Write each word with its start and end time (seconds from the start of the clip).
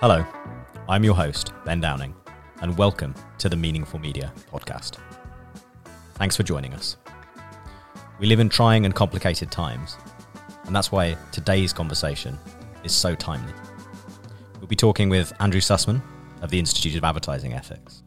Hello, 0.00 0.24
I'm 0.88 1.04
your 1.04 1.14
host, 1.14 1.52
Ben 1.66 1.78
Downing, 1.78 2.14
and 2.62 2.78
welcome 2.78 3.14
to 3.36 3.50
the 3.50 3.56
Meaningful 3.56 4.00
Media 4.00 4.32
podcast. 4.50 4.96
Thanks 6.14 6.34
for 6.34 6.42
joining 6.42 6.72
us. 6.72 6.96
We 8.18 8.26
live 8.26 8.40
in 8.40 8.48
trying 8.48 8.86
and 8.86 8.94
complicated 8.94 9.50
times, 9.50 9.98
and 10.64 10.74
that's 10.74 10.90
why 10.90 11.18
today's 11.32 11.74
conversation 11.74 12.38
is 12.82 12.92
so 12.92 13.14
timely. 13.14 13.52
We'll 14.58 14.68
be 14.68 14.74
talking 14.74 15.10
with 15.10 15.34
Andrew 15.38 15.60
Susman 15.60 16.00
of 16.40 16.48
the 16.48 16.58
Institute 16.58 16.96
of 16.96 17.04
Advertising 17.04 17.52
Ethics. 17.52 18.02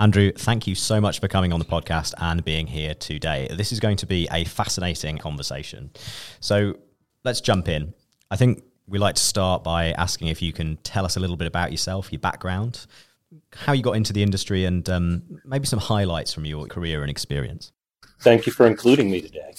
Andrew, 0.00 0.32
thank 0.32 0.66
you 0.66 0.74
so 0.74 1.00
much 1.00 1.20
for 1.20 1.28
coming 1.28 1.52
on 1.52 1.60
the 1.60 1.64
podcast 1.64 2.12
and 2.18 2.44
being 2.44 2.66
here 2.66 2.94
today. 2.94 3.46
This 3.52 3.70
is 3.70 3.78
going 3.78 3.98
to 3.98 4.06
be 4.06 4.26
a 4.32 4.42
fascinating 4.46 5.16
conversation. 5.18 5.90
So 6.40 6.74
let's 7.22 7.40
jump 7.40 7.68
in. 7.68 7.94
I 8.32 8.36
think 8.36 8.64
we 8.90 8.98
like 8.98 9.14
to 9.14 9.22
start 9.22 9.62
by 9.62 9.92
asking 9.92 10.28
if 10.28 10.42
you 10.42 10.52
can 10.52 10.76
tell 10.78 11.04
us 11.04 11.16
a 11.16 11.20
little 11.20 11.36
bit 11.36 11.46
about 11.46 11.70
yourself, 11.70 12.12
your 12.12 12.18
background, 12.18 12.86
how 13.54 13.72
you 13.72 13.82
got 13.82 13.92
into 13.92 14.12
the 14.12 14.22
industry, 14.22 14.64
and 14.64 14.88
um, 14.90 15.40
maybe 15.44 15.66
some 15.66 15.78
highlights 15.78 16.34
from 16.34 16.44
your 16.44 16.66
career 16.66 17.00
and 17.02 17.10
experience. 17.10 17.72
Thank 18.20 18.46
you 18.46 18.52
for 18.52 18.66
including 18.66 19.10
me 19.10 19.20
today. 19.20 19.54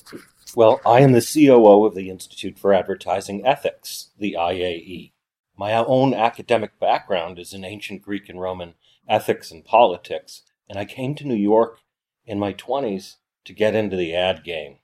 Well, 0.53 0.81
I 0.85 0.99
am 0.99 1.13
the 1.13 1.21
COO 1.21 1.85
of 1.85 1.95
the 1.95 2.09
Institute 2.09 2.59
for 2.59 2.73
Advertising 2.73 3.47
Ethics, 3.47 4.09
the 4.19 4.35
IAE. 4.37 5.13
My 5.57 5.73
own 5.75 6.13
academic 6.13 6.77
background 6.77 7.39
is 7.39 7.53
in 7.53 7.63
ancient 7.63 8.01
Greek 8.01 8.27
and 8.27 8.41
Roman 8.41 8.73
ethics 9.07 9.49
and 9.49 9.63
politics, 9.63 10.43
and 10.69 10.77
I 10.77 10.83
came 10.85 11.15
to 11.15 11.27
New 11.27 11.35
York 11.35 11.79
in 12.25 12.37
my 12.37 12.53
20s 12.53 13.15
to 13.45 13.53
get 13.53 13.75
into 13.75 13.95
the 13.95 14.13
ad 14.13 14.43
game. 14.43 14.79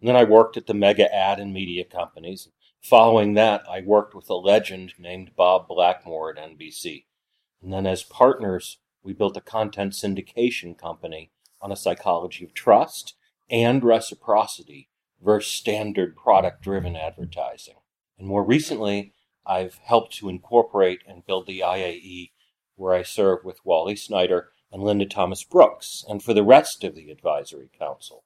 And 0.00 0.08
then 0.08 0.16
I 0.16 0.24
worked 0.24 0.56
at 0.56 0.66
the 0.66 0.74
mega 0.74 1.14
ad 1.14 1.38
and 1.38 1.52
media 1.52 1.84
companies. 1.84 2.48
Following 2.88 3.34
that, 3.34 3.64
I 3.68 3.80
worked 3.80 4.14
with 4.14 4.30
a 4.30 4.36
legend 4.36 4.94
named 4.96 5.32
Bob 5.34 5.66
Blackmore 5.66 6.30
at 6.30 6.36
NBC. 6.36 7.06
And 7.60 7.72
then 7.72 7.84
as 7.84 8.04
partners, 8.04 8.78
we 9.02 9.12
built 9.12 9.36
a 9.36 9.40
content 9.40 9.92
syndication 9.92 10.78
company 10.78 11.32
on 11.60 11.72
a 11.72 11.76
psychology 11.76 12.44
of 12.44 12.54
trust 12.54 13.16
and 13.50 13.82
reciprocity 13.82 14.88
versus 15.20 15.52
standard 15.52 16.14
product 16.14 16.62
driven 16.62 16.94
advertising. 16.94 17.74
And 18.20 18.28
more 18.28 18.44
recently, 18.44 19.12
I've 19.44 19.80
helped 19.82 20.14
to 20.18 20.28
incorporate 20.28 21.00
and 21.08 21.26
build 21.26 21.48
the 21.48 21.64
IAE 21.66 22.30
where 22.76 22.94
I 22.94 23.02
serve 23.02 23.44
with 23.44 23.64
Wally 23.64 23.96
Snyder 23.96 24.50
and 24.70 24.80
Linda 24.80 25.06
Thomas 25.06 25.42
Brooks, 25.42 26.04
and 26.08 26.22
for 26.22 26.34
the 26.34 26.44
rest 26.44 26.84
of 26.84 26.94
the 26.94 27.10
Advisory 27.10 27.68
Council. 27.76 28.22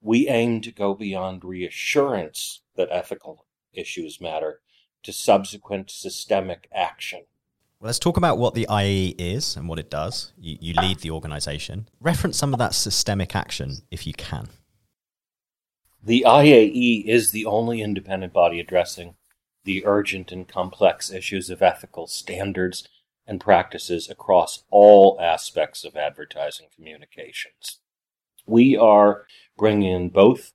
We 0.00 0.26
aim 0.26 0.62
to 0.62 0.72
go 0.72 0.94
beyond 0.94 1.44
reassurance 1.44 2.62
that 2.74 2.88
ethical 2.90 3.46
issues 3.74 4.20
matter 4.20 4.60
to 5.02 5.12
subsequent 5.12 5.90
systemic 5.90 6.68
action. 6.74 7.20
Well, 7.80 7.88
let's 7.88 7.98
talk 7.98 8.16
about 8.16 8.38
what 8.38 8.54
the 8.54 8.66
IAE 8.70 9.14
is 9.18 9.56
and 9.56 9.68
what 9.68 9.78
it 9.78 9.90
does. 9.90 10.32
You, 10.38 10.56
you 10.60 10.74
lead 10.74 11.00
the 11.00 11.10
organization. 11.10 11.88
Reference 12.00 12.38
some 12.38 12.52
of 12.52 12.58
that 12.58 12.74
systemic 12.74 13.36
action 13.36 13.82
if 13.90 14.06
you 14.06 14.14
can. 14.14 14.48
The 16.02 16.24
IAE 16.26 17.04
is 17.06 17.30
the 17.30 17.46
only 17.46 17.80
independent 17.80 18.32
body 18.32 18.60
addressing 18.60 19.16
the 19.64 19.84
urgent 19.86 20.30
and 20.30 20.46
complex 20.46 21.10
issues 21.10 21.48
of 21.48 21.62
ethical 21.62 22.06
standards 22.06 22.88
and 23.26 23.40
practices 23.40 24.10
across 24.10 24.64
all 24.70 25.18
aspects 25.20 25.84
of 25.84 25.96
advertising 25.96 26.66
communications. 26.74 27.80
We 28.46 28.76
are 28.76 29.24
bringing 29.56 29.90
in 29.90 30.08
both 30.10 30.52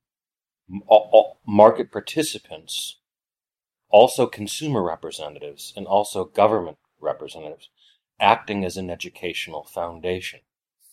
market 1.47 1.91
participants, 1.91 2.98
also 3.89 4.27
consumer 4.27 4.83
representatives, 4.83 5.73
and 5.75 5.85
also 5.87 6.25
government 6.25 6.77
representatives, 6.99 7.69
acting 8.19 8.63
as 8.63 8.77
an 8.77 8.89
educational 8.89 9.63
foundation. 9.63 10.41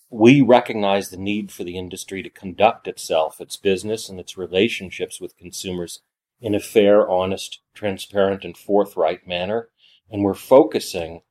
We 0.08 0.40
recognize 0.40 1.10
the 1.10 1.16
need 1.16 1.50
for 1.50 1.64
the 1.64 1.76
industry 1.76 2.22
to 2.22 2.30
conduct 2.30 2.86
itself, 2.86 3.40
its 3.40 3.56
business, 3.56 4.08
and 4.08 4.20
its 4.20 4.36
relationships 4.36 5.20
with 5.20 5.36
consumers 5.36 6.00
in 6.40 6.54
a 6.54 6.60
fair, 6.60 7.08
honest, 7.08 7.60
transparent, 7.74 8.44
and 8.44 8.56
forthright 8.56 9.26
manner. 9.26 9.68
And 10.10 10.22
we're 10.22 10.34
focusing 10.34 11.22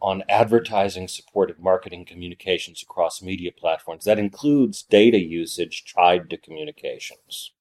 on 0.00 0.22
advertising 0.28 1.08
supported 1.08 1.58
marketing 1.58 2.04
communications 2.04 2.82
across 2.82 3.22
media 3.22 3.52
platforms. 3.52 4.04
That 4.04 4.18
includes 4.18 4.82
data 4.82 5.18
usage 5.18 5.84
tied 5.94 6.30
to 6.30 6.36
communications. 6.36 7.52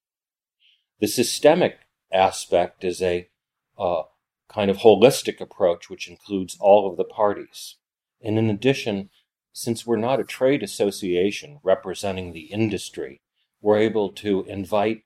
The 1.00 1.08
systemic 1.08 1.80
aspect 2.12 2.84
is 2.84 3.02
a 3.02 3.30
uh, 3.80 4.04
kind 4.50 4.70
of 4.70 4.78
holistic 4.78 5.40
approach 5.40 5.90
which 5.90 6.10
includes 6.10 6.58
all 6.60 6.90
of 6.90 6.98
the 6.98 7.04
parties. 7.04 7.78
And 8.22 8.38
in 8.38 8.50
addition, 8.50 9.10
since 9.54 9.86
we're 9.86 9.98
not 9.98 10.20
a 10.20 10.26
trade 10.26 10.64
association 10.64 11.60
representing 11.64 12.34
the 12.34 12.52
industry, 12.52 13.22
we're 13.62 13.80
able 13.80 14.10
to 14.14 14.44
invite 14.46 15.04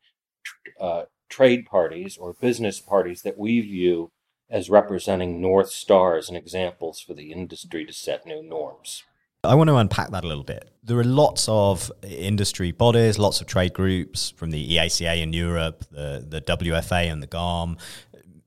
uh, 0.80 1.04
trade 1.30 1.66
parties 1.66 2.18
or 2.18 2.34
business 2.34 2.80
parties 2.80 3.22
that 3.24 3.38
we 3.38 3.60
view 3.62 4.12
as 4.50 4.70
representing 4.70 5.42
North 5.42 5.72
Stars 5.72 6.28
and 6.28 6.38
examples 6.38 7.00
for 7.00 7.14
the 7.14 7.32
industry 7.32 7.86
to 7.86 7.94
set 7.94 8.26
new 8.26 8.44
norms. 8.44 9.04
I 9.46 9.56
want 9.56 9.70
to 9.70 9.76
unpack 9.76 10.12
that 10.12 10.24
a 10.24 10.28
little 10.28 10.44
bit. 10.44 10.70
There 10.84 10.98
are 10.98 11.04
lots 11.04 11.50
of 11.50 11.92
industry 12.02 12.72
bodies, 12.72 13.20
lots 13.20 13.42
of 13.42 13.48
trade 13.48 13.74
groups 13.74 14.30
from 14.30 14.52
the 14.52 14.78
EACA 14.78 15.22
in 15.22 15.34
Europe, 15.34 15.84
the, 15.92 16.26
the 16.26 16.42
WFA 16.42 17.12
and 17.12 17.22
the 17.22 17.28
GARM, 17.28 17.78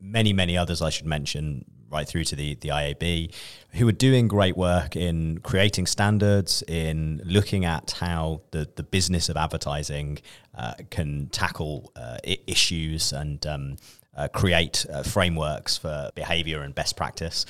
many, 0.06 0.32
many 0.32 0.56
others 0.56 0.80
I 0.80 0.90
should 0.90 1.06
mention, 1.06 1.64
right 1.90 2.06
through 2.06 2.24
to 2.24 2.36
the, 2.36 2.54
the 2.54 2.68
IAB, 2.68 3.32
who 3.72 3.88
are 3.88 3.92
doing 3.92 4.28
great 4.28 4.56
work 4.56 4.96
in 4.96 5.38
creating 5.38 5.86
standards, 5.86 6.62
in 6.68 7.20
looking 7.24 7.64
at 7.64 7.92
how 7.92 8.42
the, 8.52 8.68
the 8.76 8.82
business 8.82 9.28
of 9.28 9.36
advertising 9.36 10.18
uh, 10.56 10.74
can 10.90 11.28
tackle 11.30 11.92
uh, 11.96 12.18
issues 12.46 13.12
and 13.12 13.46
um, 13.46 13.76
uh, 14.16 14.28
create 14.28 14.86
uh, 14.92 15.02
frameworks 15.02 15.76
for 15.76 16.10
behavior 16.14 16.62
and 16.62 16.74
best 16.74 16.96
practice. 16.96 17.44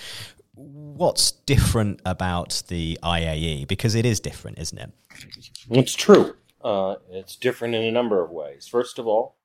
What's 0.55 1.31
different 1.31 2.01
about 2.05 2.63
the 2.69 2.99
IAE? 3.03 3.69
Because 3.69 3.95
it 3.95 4.07
is 4.07 4.21
different, 4.21 4.59
isn't 4.59 4.79
it? 4.79 4.91
It's 5.71 5.95
true. 5.95 6.35
Uh, 6.65 6.97
it's 7.11 7.37
different 7.37 7.75
in 7.75 7.83
a 7.83 7.93
number 7.93 8.23
of 8.23 8.31
ways. 8.31 8.67
First 8.67 8.99
of 8.99 9.07
all, 9.07 9.36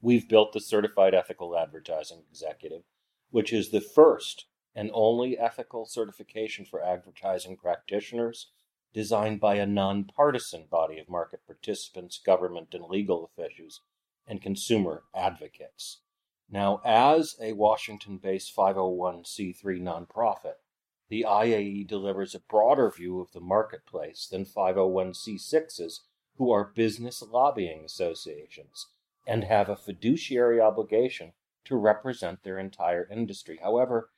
we've 0.00 0.28
built 0.28 0.52
the 0.52 0.60
Certified 0.60 1.14
Ethical 1.14 1.56
Advertising 1.56 2.22
Executive, 2.30 2.82
which 3.30 3.52
is 3.52 3.70
the 3.70 3.80
first 3.80 4.46
and 4.74 4.90
only 4.92 5.38
ethical 5.38 5.86
certification 5.86 6.64
for 6.64 6.84
advertising 6.84 7.56
practitioners 7.56 8.50
designed 8.92 9.40
by 9.40 9.56
a 9.56 9.66
nonpartisan 9.66 10.66
body 10.70 10.98
of 10.98 11.08
market 11.08 11.40
participants, 11.46 12.18
government 12.24 12.68
and 12.72 12.84
legal 12.84 13.24
officials, 13.24 13.80
and 14.26 14.42
consumer 14.42 15.04
advocates. 15.14 16.00
Now, 16.48 16.80
as 16.84 17.36
a 17.40 17.52
Washington 17.52 18.18
based 18.18 18.54
501c3 18.56 19.56
nonprofit, 19.80 20.56
the 21.08 21.24
IAE 21.28 21.86
delivers 21.86 22.34
a 22.34 22.40
broader 22.40 22.90
view 22.90 23.20
of 23.20 23.32
the 23.32 23.40
marketplace 23.40 24.26
than 24.30 24.44
501c6s, 24.44 26.00
who 26.36 26.50
are 26.50 26.72
business 26.74 27.22
lobbying 27.22 27.84
associations 27.84 28.86
and 29.26 29.44
have 29.44 29.68
a 29.68 29.76
fiduciary 29.76 30.60
obligation 30.60 31.32
to 31.64 31.76
represent 31.76 32.42
their 32.42 32.58
entire 32.58 33.08
industry. 33.10 33.58
However, 33.62 34.10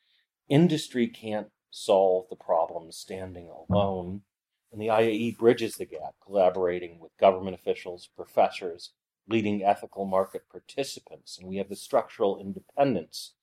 industry 0.48 1.08
can't 1.08 1.48
solve 1.70 2.28
the 2.28 2.36
problem 2.36 2.92
standing 2.92 3.48
alone, 3.48 4.22
and 4.70 4.80
the 4.80 4.88
IAE 4.88 5.38
bridges 5.38 5.76
the 5.76 5.86
gap, 5.86 6.14
collaborating 6.24 6.98
with 7.00 7.16
government 7.18 7.54
officials, 7.54 8.08
professors, 8.14 8.92
leading 9.28 9.62
ethical 9.62 10.04
market 10.04 10.42
participants, 10.50 11.38
and 11.38 11.48
we 11.48 11.56
have 11.56 11.68
the 11.68 11.77
structural 11.77 12.38
independence 12.38 13.34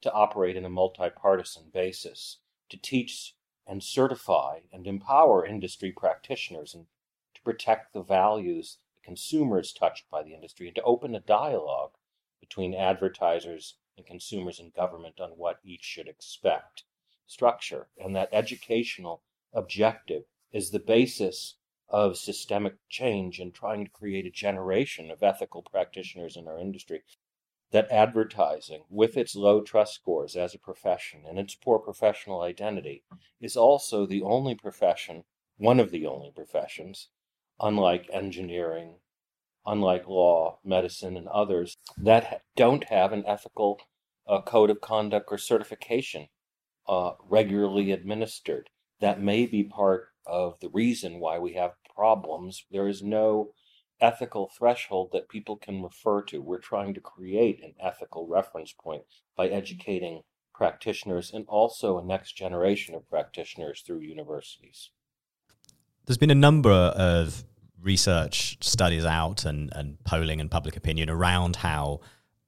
to 0.00 0.12
operate 0.12 0.56
in 0.56 0.64
a 0.64 0.70
multi-partisan 0.70 1.64
basis, 1.72 2.38
to 2.68 2.76
teach 2.76 3.34
and 3.66 3.82
certify 3.82 4.60
and 4.72 4.86
empower 4.86 5.46
industry 5.46 5.92
practitioners 5.92 6.74
and 6.74 6.86
to 7.34 7.42
protect 7.42 7.92
the 7.92 8.02
values 8.02 8.78
consumers 9.04 9.72
touched 9.72 10.08
by 10.10 10.22
the 10.22 10.34
industry 10.34 10.66
and 10.66 10.74
to 10.76 10.82
open 10.82 11.14
a 11.14 11.20
dialogue 11.20 11.92
between 12.40 12.74
advertisers 12.74 13.76
and 13.96 14.06
consumers 14.06 14.58
and 14.58 14.72
government 14.74 15.20
on 15.20 15.30
what 15.30 15.60
each 15.64 15.82
should 15.82 16.08
expect. 16.08 16.84
Structure 17.26 17.88
and 17.96 18.14
that 18.16 18.28
educational 18.32 19.22
objective 19.52 20.24
is 20.52 20.70
the 20.70 20.78
basis 20.78 21.56
of 21.88 22.16
systemic 22.16 22.74
change 22.88 23.38
and 23.38 23.54
trying 23.54 23.84
to 23.84 23.90
create 23.90 24.26
a 24.26 24.30
generation 24.30 25.10
of 25.10 25.22
ethical 25.22 25.62
practitioners 25.62 26.36
in 26.36 26.48
our 26.48 26.58
industry. 26.58 27.02
That 27.70 27.90
advertising, 27.90 28.84
with 28.88 29.16
its 29.16 29.34
low 29.34 29.60
trust 29.60 29.94
scores 29.94 30.36
as 30.36 30.54
a 30.54 30.58
profession 30.58 31.24
and 31.28 31.38
its 31.38 31.54
poor 31.54 31.78
professional 31.78 32.40
identity, 32.40 33.04
is 33.40 33.56
also 33.56 34.06
the 34.06 34.22
only 34.22 34.54
profession, 34.54 35.24
one 35.56 35.80
of 35.80 35.90
the 35.90 36.06
only 36.06 36.30
professions, 36.30 37.08
unlike 37.60 38.08
engineering, 38.12 38.96
unlike 39.66 40.06
law, 40.06 40.58
medicine, 40.64 41.16
and 41.16 41.28
others, 41.28 41.76
that 41.96 42.42
don't 42.56 42.84
have 42.84 43.12
an 43.12 43.24
ethical 43.26 43.80
uh, 44.26 44.40
code 44.42 44.70
of 44.70 44.80
conduct 44.80 45.26
or 45.30 45.38
certification 45.38 46.28
uh, 46.88 47.12
regularly 47.28 47.92
administered. 47.92 48.68
That 49.00 49.20
may 49.20 49.46
be 49.46 49.64
part 49.64 50.08
of 50.26 50.58
the 50.60 50.70
reason 50.70 51.20
why 51.20 51.38
we 51.38 51.54
have 51.54 51.72
problems. 51.94 52.64
There 52.70 52.88
is 52.88 53.02
no 53.02 53.52
ethical 54.00 54.50
threshold 54.58 55.10
that 55.12 55.28
people 55.28 55.56
can 55.56 55.82
refer 55.82 56.22
to. 56.22 56.42
We're 56.42 56.58
trying 56.58 56.94
to 56.94 57.00
create 57.00 57.62
an 57.62 57.74
ethical 57.80 58.26
reference 58.26 58.72
point 58.72 59.02
by 59.36 59.48
educating 59.48 60.22
practitioners 60.54 61.32
and 61.32 61.44
also 61.48 61.98
a 61.98 62.04
next 62.04 62.36
generation 62.36 62.94
of 62.94 63.08
practitioners 63.08 63.82
through 63.82 64.00
universities. 64.00 64.90
There's 66.06 66.18
been 66.18 66.30
a 66.30 66.34
number 66.34 66.70
of 66.70 67.44
research 67.80 68.58
studies 68.60 69.04
out 69.04 69.44
and, 69.44 69.72
and 69.74 70.02
polling 70.04 70.40
and 70.40 70.50
public 70.50 70.76
opinion 70.76 71.08
around 71.08 71.56
how 71.56 72.00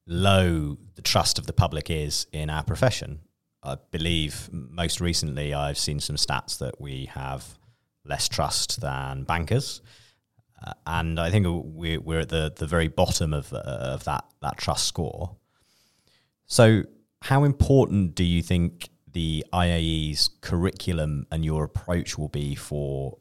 low 0.07 0.77
the 0.95 1.03
trust 1.03 1.39
of 1.39 1.47
the 1.47 1.53
public 1.53 1.91
is 1.91 2.27
in 2.33 2.51
our 2.51 2.63
profession. 2.63 3.21
I 3.63 3.79
believe 3.91 4.49
most 4.53 5.01
recently 5.01 5.55
I've 5.55 5.79
seen 5.79 6.01
some 6.01 6.17
stats 6.17 6.59
that 6.59 6.81
we 6.81 7.07
have 7.07 7.59
less 8.05 8.29
trust 8.29 8.81
than 8.81 9.25
bankers. 9.25 9.81
Uh, 10.65 10.73
and 10.87 11.19
I 11.19 11.31
think 11.31 11.47
we're, 11.49 12.01
we're 12.01 12.21
at 12.21 12.29
the, 12.29 12.53
the 12.55 12.67
very 12.67 12.89
bottom 12.89 13.33
of, 13.33 13.53
uh, 13.53 13.59
of 13.59 14.05
that, 14.05 14.25
that 14.43 14.59
trust 14.59 14.87
score. 14.87 15.37
So, 16.47 16.85
how 17.23 17.45
important 17.45 18.15
do 18.15 18.23
you 18.23 18.43
think 18.43 18.91
the 19.11 19.45
IAE's 19.53 20.31
curriculum 20.43 21.27
and 21.33 21.45
your 21.45 21.65
approach 21.65 22.17
will 22.17 22.29
be 22.29 22.55
for 22.55 23.19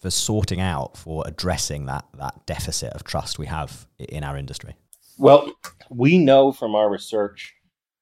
for 0.00 0.10
sorting 0.10 0.60
out, 0.60 0.96
for 0.96 1.22
addressing 1.26 1.86
that 1.86 2.06
that 2.18 2.46
deficit 2.46 2.92
of 2.94 3.04
trust 3.04 3.38
we 3.38 3.46
have 3.46 3.86
in 3.98 4.24
our 4.24 4.36
industry? 4.36 4.74
Well, 5.18 5.52
we 5.90 6.18
know 6.18 6.50
from 6.50 6.74
our 6.74 6.90
research 6.90 7.54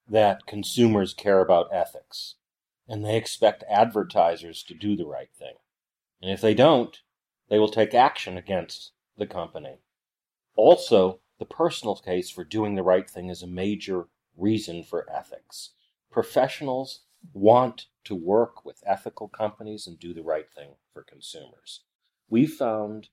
that 0.09 0.47
consumers 0.47 1.12
care 1.12 1.41
about 1.41 1.69
ethics 1.73 2.37
and 2.89 3.05
they 3.05 3.17
expect 3.17 3.65
advertisers 3.69 4.62
to 4.62 4.75
do 4.75 4.97
the 4.97 5.06
right 5.06 5.31
thing. 5.39 5.55
And 6.23 6.31
if 6.31 6.41
they 6.41 6.55
don't, 6.55 6.97
they 7.50 7.59
will 7.59 7.69
take 7.69 7.95
action 7.95 8.37
against 8.37 8.93
the 9.17 9.27
company. 9.27 9.81
Also, 10.56 11.21
the 11.39 11.45
personal 11.45 11.97
case 11.97 12.31
for 12.31 12.45
doing 12.45 12.75
the 12.75 12.83
right 12.83 13.09
thing 13.09 13.29
is 13.29 13.43
a 13.43 13.47
major 13.47 14.06
reason 14.37 14.83
for 14.83 15.11
ethics. 15.11 15.71
Professionals 16.11 17.00
want 17.33 17.87
to 18.05 18.15
work 18.15 18.65
with 18.65 18.83
ethical 18.87 19.29
companies 19.29 19.87
and 19.87 19.99
do 19.99 20.15
the 20.15 20.23
right 20.23 20.50
thing 20.50 20.71
for 20.93 21.03
consumers. 21.03 21.83
We 22.29 22.47
found 22.47 23.09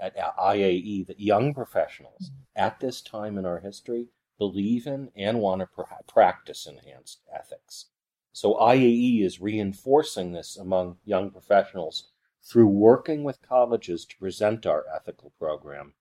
at 0.00 0.16
IAE 0.16 1.06
that 1.06 1.20
young 1.20 1.54
professionals 1.54 2.30
mm-hmm. 2.30 2.64
at 2.64 2.80
this 2.80 3.00
time 3.00 3.36
in 3.38 3.44
our 3.44 3.60
history 3.60 4.08
believe 4.38 4.86
in 4.86 5.10
and 5.16 5.40
want 5.40 5.60
to 5.60 5.84
practice 6.06 6.66
enhanced 6.66 7.22
ethics. 7.34 7.86
So 8.32 8.54
IAE 8.54 9.24
is 9.24 9.40
reinforcing 9.40 10.32
this 10.32 10.56
among 10.56 10.98
young 11.04 11.30
professionals 11.30 12.10
through 12.42 12.68
working 12.68 13.24
with 13.24 13.42
colleges 13.42 14.04
to 14.06 14.16
present 14.16 14.64
our 14.64 14.84
ethical 14.94 15.32
program 15.38 15.94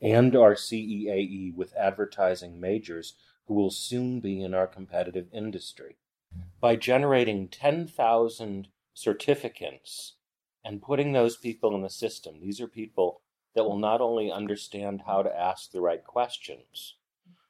and 0.00 0.34
our 0.34 0.54
CEAE 0.54 1.54
with 1.54 1.76
advertising 1.76 2.58
majors 2.58 3.14
who 3.46 3.54
will 3.54 3.70
soon 3.70 4.20
be 4.20 4.42
in 4.42 4.54
our 4.54 4.66
competitive 4.66 5.26
industry. 5.32 5.96
Mm-hmm. 6.34 6.48
By 6.60 6.76
generating 6.76 7.48
10,000 7.48 8.68
certificates 8.94 10.14
and 10.64 10.82
putting 10.82 11.12
those 11.12 11.36
people 11.36 11.74
in 11.74 11.82
the 11.82 11.90
system, 11.90 12.40
these 12.40 12.60
are 12.60 12.68
people 12.68 13.20
that 13.54 13.64
will 13.64 13.78
not 13.78 14.00
only 14.00 14.30
understand 14.30 15.02
how 15.06 15.22
to 15.22 15.38
ask 15.38 15.70
the 15.70 15.80
right 15.80 16.04
questions, 16.04 16.96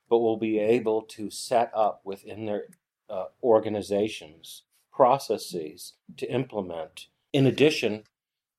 but 0.09 0.19
will 0.19 0.37
be 0.37 0.59
able 0.59 1.03
to 1.03 1.31
set 1.31 1.71
up 1.75 2.01
within 2.05 2.47
their 2.47 2.65
uh, 3.09 3.27
organizations 3.43 4.63
processes 4.93 5.95
to 6.17 6.31
implement. 6.31 7.07
In 7.33 7.47
addition, 7.47 8.05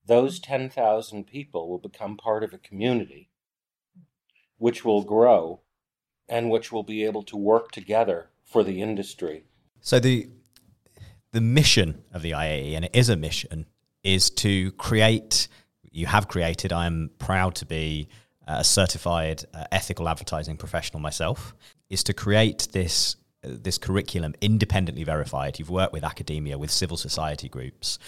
those 0.06 0.40
10,000 0.40 1.26
people 1.26 1.70
will 1.70 1.78
become 1.78 2.18
part 2.18 2.44
of 2.44 2.54
a 2.54 2.58
community 2.58 3.30
which 4.58 4.84
will 4.84 5.04
grow 5.04 5.62
and 6.28 6.50
which 6.50 6.72
will 6.72 6.84
be 6.84 7.04
able 7.04 7.24
to 7.24 7.38
work 7.38 7.72
together 7.72 8.30
for 8.46 8.64
the 8.64 8.82
industry. 8.82 9.44
So 9.82 10.00
the 10.00 10.30
the 11.34 11.42
mission 11.42 12.04
of 12.14 12.22
the 12.22 12.32
IAE, 12.32 12.76
and 12.76 12.86
it 12.86 12.92
is 12.94 13.10
a 13.10 13.16
mission, 13.16 13.66
is 14.04 14.30
to 14.30 14.72
create. 14.74 15.48
You 15.92 16.08
have 16.08 16.28
created. 16.28 16.74
I 16.74 16.86
am 16.86 17.12
proud 17.20 17.56
to 17.56 17.66
be 17.66 18.10
a 18.48 18.64
certified 18.64 19.46
uh, 19.54 19.66
ethical 19.72 20.10
advertising 20.10 20.58
professional 20.58 21.00
myself. 21.00 21.54
Is 21.90 22.04
to 22.06 22.14
create 22.14 22.68
this 22.72 23.16
uh, 23.44 23.50
this 23.62 23.78
curriculum 23.78 24.34
independently 24.42 25.04
verified. 25.04 25.60
You've 25.60 25.70
worked 25.70 25.94
with 25.94 26.04
academia, 26.04 26.58
with 26.58 26.72
civil 26.72 26.98
society 26.98 27.50
groups, 27.50 28.00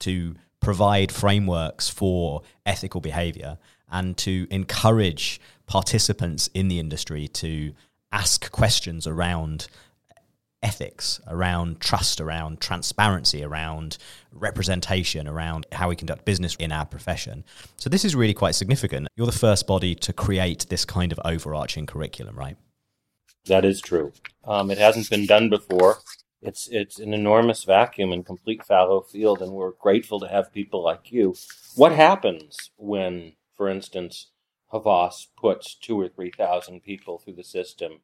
to 0.00 0.34
provide 0.60 1.12
frameworks 1.12 1.88
for 1.90 2.42
ethical 2.64 3.00
behavior 3.00 3.58
and 3.90 4.16
to 4.16 4.46
encourage 4.50 5.40
participants 5.66 6.48
in 6.54 6.68
the 6.68 6.80
industry 6.80 7.28
to 7.28 7.74
ask 8.10 8.50
questions 8.50 9.06
around 9.06 9.66
ethics, 10.64 11.20
around 11.28 11.80
trust, 11.80 12.20
around 12.20 12.60
transparency, 12.60 13.44
around 13.44 13.98
representation, 14.32 15.28
around 15.28 15.66
how 15.70 15.88
we 15.88 15.96
conduct 15.96 16.24
business 16.24 16.56
in 16.56 16.72
our 16.72 16.86
profession. 16.86 17.44
So, 17.76 17.88
this 17.88 18.04
is 18.04 18.16
really 18.16 18.34
quite 18.34 18.56
significant. 18.56 19.06
You're 19.14 19.26
the 19.26 19.32
first 19.32 19.66
body 19.66 19.94
to 19.94 20.12
create 20.12 20.66
this 20.68 20.84
kind 20.84 21.12
of 21.12 21.20
overarching 21.24 21.86
curriculum, 21.86 22.36
right? 22.36 22.56
That 23.46 23.64
is 23.64 23.80
true. 23.80 24.12
Um, 24.44 24.70
it 24.70 24.78
hasn't 24.78 25.10
been 25.10 25.26
done 25.26 25.50
before 25.50 25.98
it's 26.44 26.68
it's 26.68 26.98
an 26.98 27.14
enormous 27.14 27.64
vacuum 27.64 28.12
and 28.12 28.24
complete 28.24 28.62
fallow 28.62 29.00
field, 29.00 29.40
and 29.40 29.52
we're 29.52 29.70
grateful 29.70 30.20
to 30.20 30.28
have 30.28 30.52
people 30.52 30.82
like 30.82 31.10
you. 31.10 31.34
What 31.74 31.92
happens 31.92 32.70
when, 32.76 33.32
for 33.56 33.68
instance, 33.68 34.28
Havas 34.70 35.28
puts 35.38 35.74
two 35.74 35.98
or 35.98 36.08
three 36.08 36.30
thousand 36.30 36.82
people 36.82 37.18
through 37.18 37.36
the 37.36 37.44
system? 37.44 38.00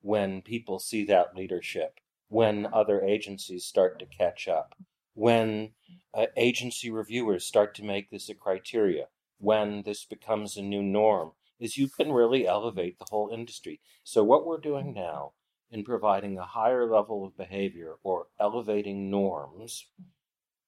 When 0.00 0.42
people 0.42 0.78
see 0.78 1.04
that 1.06 1.36
leadership, 1.36 2.00
when 2.28 2.66
other 2.72 3.02
agencies 3.02 3.64
start 3.64 3.98
to 3.98 4.06
catch 4.06 4.48
up, 4.48 4.74
when 5.14 5.72
uh, 6.14 6.26
agency 6.36 6.90
reviewers 6.90 7.44
start 7.44 7.74
to 7.76 7.84
make 7.84 8.10
this 8.10 8.28
a 8.28 8.34
criteria, 8.34 9.06
when 9.38 9.82
this 9.82 10.04
becomes 10.04 10.56
a 10.56 10.62
new 10.62 10.82
norm, 10.82 11.32
is 11.58 11.76
you 11.76 11.88
can 11.88 12.12
really 12.12 12.46
elevate 12.46 12.98
the 12.98 13.06
whole 13.10 13.30
industry. 13.32 13.80
So 14.04 14.22
what 14.22 14.46
we're 14.46 14.60
doing 14.60 14.94
now 14.94 15.32
in 15.70 15.84
providing 15.84 16.38
a 16.38 16.44
higher 16.44 16.86
level 16.86 17.24
of 17.24 17.36
behavior 17.36 17.96
or 18.02 18.28
elevating 18.40 19.10
norms 19.10 19.86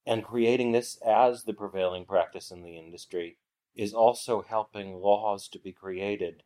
and 0.07 0.25
creating 0.25 0.73
this 0.73 0.99
as 1.07 1.45
the 1.45 1.53
prevailing 1.53 2.05
practice 2.05 2.51
in 2.51 2.63
the 2.63 2.77
industry 2.77 3.39
is 3.75 3.95
also 3.95 4.43
helping 4.43 4.97
laws 4.97 5.49
to 5.49 5.59
be 5.59 5.73
created 5.73 6.43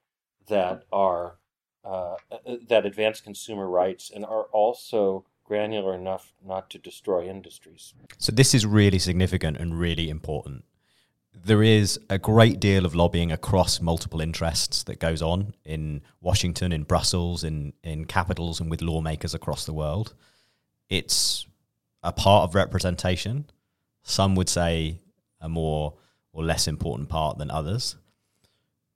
that 0.47 0.85
are 0.93 1.39
uh, 1.85 2.17
uh, 2.31 2.57
that 2.69 2.87
advance 2.87 3.21
consumer 3.21 3.69
rights 3.69 4.11
and 4.15 4.25
are 4.25 4.45
also 4.45 5.25
granular 5.45 5.95
enough 5.95 6.33
not 6.45 6.71
to 6.71 6.79
destroy 6.79 7.29
industries. 7.29 7.93
So 8.19 8.33
this 8.33 8.55
is 8.55 8.65
really 8.65 8.99
significant 8.99 9.59
and 9.59 9.79
really 9.79 10.09
important 10.09 10.65
there 11.35 11.63
is 11.63 11.99
a 12.09 12.19
great 12.19 12.61
deal 12.61 12.87
of 12.87 12.95
lobbying 12.95 13.33
across 13.33 13.81
multiple 13.81 14.21
interests 14.21 14.85
that 14.85 15.01
goes 15.01 15.21
on 15.21 15.55
in 15.65 16.03
Washington, 16.21 16.73
in 16.73 16.85
Brussels, 16.85 17.43
in, 17.43 17.73
in 17.83 18.05
capitals, 18.05 18.61
and 18.61 18.71
with 18.71 18.81
lawmakers 18.81 19.35
across 19.35 19.67
the 19.67 19.73
world. 19.73 20.15
It's 20.89 21.47
a 22.03 22.13
part 22.13 22.45
of 22.45 22.55
representation. 22.55 23.47
Some 24.03 24.35
would 24.37 24.49
say 24.49 25.01
a 25.41 25.49
more 25.49 25.95
or 26.33 26.45
less 26.45 26.69
important 26.69 27.09
part 27.09 27.39
than 27.39 27.51
others. 27.51 27.97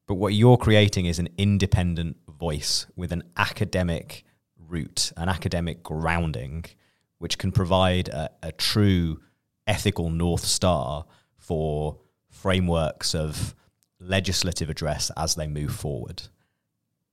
But 0.07 0.15
what 0.15 0.33
you're 0.33 0.57
creating 0.57 1.07
is 1.07 1.19
an 1.19 1.29
independent 1.37 2.17
voice 2.39 2.87
with 2.97 3.13
an 3.13 3.25
academic 3.37 4.25
root, 4.59 5.13
an 5.17 5.29
academic 5.29 5.83
grounding, 5.83 6.65
which 7.19 7.39
can 7.39 7.53
provide 7.53 8.09
a, 8.09 8.31
a 8.43 8.53
true 8.53 9.21
ethical 9.67 10.11
North 10.11 10.45
Star 10.45 11.05
for 11.37 11.99
frameworks 12.31 13.15
of 13.15 13.55
legislative 14.01 14.71
address 14.71 15.11
as 15.17 15.35
they 15.35 15.47
move 15.47 15.75
forward. 15.75 16.23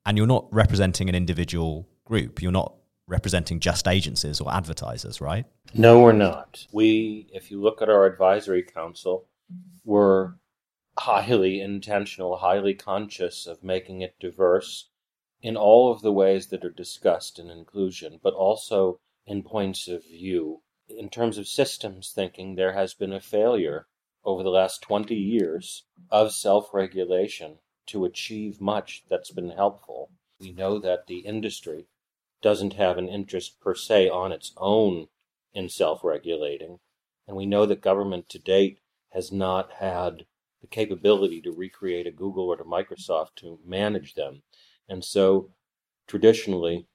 And 0.06 0.18
you're 0.18 0.28
not 0.28 0.48
representing 0.52 1.10
an 1.10 1.16
individual 1.16 1.88
group. 2.06 2.42
You're 2.42 2.52
not 2.52 2.74
representing 3.08 3.60
just 3.60 3.88
agencies 3.88 4.40
or 4.40 4.54
advertisers, 4.54 5.22
right? 5.22 5.46
No, 5.74 6.02
we're 6.02 6.12
not. 6.12 6.66
We, 6.72 7.28
if 7.34 7.52
you 7.52 7.62
look 7.62 7.82
at 7.82 7.90
our 7.90 8.06
advisory 8.06 8.64
council, 8.64 9.28
we're 9.84 10.34
highly 10.98 11.60
intentional, 11.60 12.38
highly 12.38 12.74
conscious 12.74 13.48
of 13.48 13.64
making 13.64 14.02
it 14.02 14.16
diverse 14.20 14.90
in 15.46 15.56
all 15.56 15.92
of 15.92 16.02
the 16.02 16.12
ways 16.12 16.48
that 16.48 16.66
are 16.66 16.72
discussed 16.72 17.38
in 17.38 17.52
inclusion, 17.52 18.20
but 18.24 18.34
also 18.34 19.00
in 19.28 19.44
points 19.44 19.88
of 19.88 20.04
view. 20.04 20.64
In 20.90 21.08
terms 21.08 21.38
of 21.38 21.48
systems 21.48 22.12
thinking, 22.12 22.56
there 22.56 22.74
has 22.74 22.96
been 22.96 23.14
a 23.14 23.22
failure 23.22 23.86
over 24.24 24.42
the 24.42 24.50
last 24.50 24.82
20 24.82 25.14
years 25.14 25.84
of 26.10 26.32
self 26.34 26.74
regulation 26.74 27.60
to 27.86 28.06
achieve 28.06 28.60
much 28.60 29.04
that's 29.08 29.30
been 29.30 29.52
helpful. 29.52 30.10
We 30.40 30.52
know 30.52 30.80
that 30.80 31.06
the 31.06 31.20
industry 31.20 31.86
doesn't 32.42 32.74
have 32.74 32.98
an 32.98 33.08
interest 33.08 33.60
per 33.60 33.76
se 33.76 34.10
on 34.10 34.32
its 34.32 34.52
own 34.58 35.10
in 35.54 35.70
self 35.70 36.04
regulating. 36.04 36.80
And 37.28 37.38
we 37.38 37.46
know 37.46 37.68
that 37.68 37.82
government 37.82 38.30
to 38.30 38.40
date 38.40 38.80
has 39.12 39.32
not 39.32 39.74
had 39.74 40.26
the 40.62 40.68
capability 40.68 41.40
to 41.42 41.52
recreate 41.52 42.08
a 42.08 42.12
Google 42.12 42.50
or 42.50 42.56
a 42.56 42.66
Microsoft 42.66 43.36
to 43.36 43.60
manage 43.64 44.16
them. 44.16 44.42
And 44.90 45.04
so 45.04 45.52
traditionally, 46.08 46.88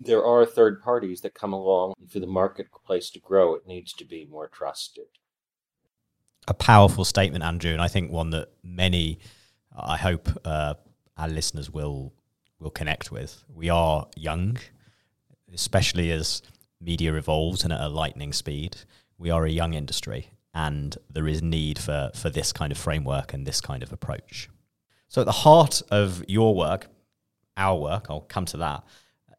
there 0.00 0.24
are 0.24 0.44
third 0.46 0.80
parties 0.80 1.20
that 1.22 1.34
come 1.34 1.52
along. 1.52 1.94
For 2.08 2.20
the 2.20 2.26
marketplace 2.26 3.10
to 3.10 3.18
grow, 3.18 3.54
it 3.54 3.66
needs 3.66 3.92
to 3.94 4.04
be 4.04 4.26
more 4.30 4.48
trusted. 4.48 5.06
A 6.46 6.54
powerful 6.54 7.04
statement, 7.04 7.44
Andrew, 7.44 7.72
and 7.72 7.82
I 7.82 7.88
think 7.88 8.10
one 8.10 8.30
that 8.30 8.48
many, 8.62 9.18
I 9.76 9.96
hope, 9.96 10.28
uh, 10.44 10.74
our 11.16 11.28
listeners 11.28 11.70
will 11.70 12.12
will 12.60 12.70
connect 12.70 13.12
with. 13.12 13.44
We 13.52 13.68
are 13.68 14.08
young, 14.16 14.58
especially 15.52 16.10
as 16.10 16.42
media 16.80 17.14
evolves 17.14 17.62
and 17.64 17.72
at 17.72 17.80
a 17.80 17.88
lightning 17.88 18.32
speed. 18.32 18.78
We 19.16 19.30
are 19.30 19.44
a 19.44 19.50
young 19.50 19.74
industry, 19.74 20.30
and 20.54 20.96
there 21.10 21.28
is 21.28 21.42
need 21.42 21.78
for 21.78 22.10
for 22.14 22.30
this 22.30 22.52
kind 22.52 22.72
of 22.72 22.78
framework 22.78 23.34
and 23.34 23.46
this 23.46 23.60
kind 23.60 23.82
of 23.82 23.92
approach. 23.92 24.48
So, 25.08 25.22
at 25.22 25.24
the 25.24 25.32
heart 25.32 25.82
of 25.90 26.24
your 26.28 26.54
work, 26.54 26.86
our 27.56 27.78
work, 27.78 28.06
I'll 28.08 28.20
come 28.20 28.44
to 28.46 28.56
that 28.58 28.84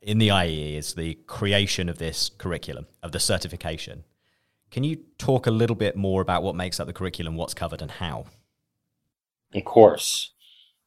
in 0.01 0.17
the 0.17 0.29
IAE 0.29 0.77
is 0.77 0.93
the 0.93 1.15
creation 1.27 1.89
of 1.89 1.97
this 1.97 2.29
curriculum, 2.37 2.87
of 3.03 3.11
the 3.11 3.19
certification. 3.19 4.05
Can 4.71 4.83
you 4.83 4.97
talk 5.17 5.47
a 5.47 5.51
little 5.51 5.75
bit 5.75 5.95
more 5.95 6.21
about 6.21 6.43
what 6.43 6.55
makes 6.55 6.79
up 6.79 6.87
the 6.87 6.93
curriculum, 6.93 7.35
what's 7.35 7.53
covered, 7.53 7.81
and 7.81 7.91
how? 7.91 8.25
Of 9.53 9.65
course. 9.65 10.31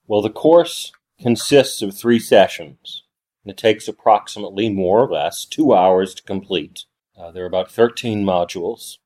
Well, 0.06 0.22
the 0.22 0.30
course 0.30 0.92
consists 1.20 1.82
of 1.82 1.96
three 1.96 2.18
sessions, 2.18 3.04
and 3.44 3.50
it 3.50 3.58
takes 3.58 3.88
approximately 3.88 4.68
more 4.68 5.00
or 5.00 5.12
less 5.12 5.44
two 5.44 5.74
hours 5.74 6.14
to 6.14 6.22
complete. 6.22 6.84
Uh, 7.18 7.30
there 7.30 7.42
are 7.42 7.48
about 7.48 7.70
13 7.70 8.24
modules, 8.24 8.98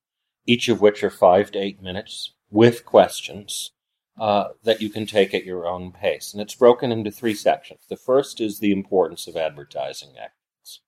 each 0.46 0.68
of 0.68 0.80
which 0.80 1.02
are 1.02 1.10
five 1.10 1.50
to 1.52 1.58
eight 1.58 1.82
minutes 1.82 2.32
with 2.50 2.84
questions 2.84 3.72
uh, 4.18 4.48
that 4.64 4.80
you 4.80 4.88
can 4.88 5.06
take 5.06 5.34
at 5.34 5.44
your 5.44 5.66
own 5.66 5.92
pace. 5.92 6.32
And 6.32 6.40
it's 6.40 6.54
broken 6.54 6.90
into 6.90 7.10
three 7.10 7.34
sections. 7.34 7.80
The 7.88 7.96
first 7.96 8.40
is 8.40 8.58
the 8.58 8.72
importance 8.72 9.26
of 9.26 9.36
advertising 9.36 10.10
ethics. 10.16 10.80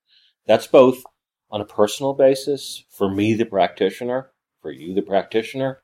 That's 0.47 0.67
both 0.67 1.03
on 1.51 1.61
a 1.61 1.65
personal 1.65 2.13
basis 2.13 2.83
for 2.89 3.09
me, 3.09 3.33
the 3.33 3.45
practitioner, 3.45 4.31
for 4.61 4.71
you, 4.71 4.93
the 4.93 5.01
practitioner, 5.01 5.81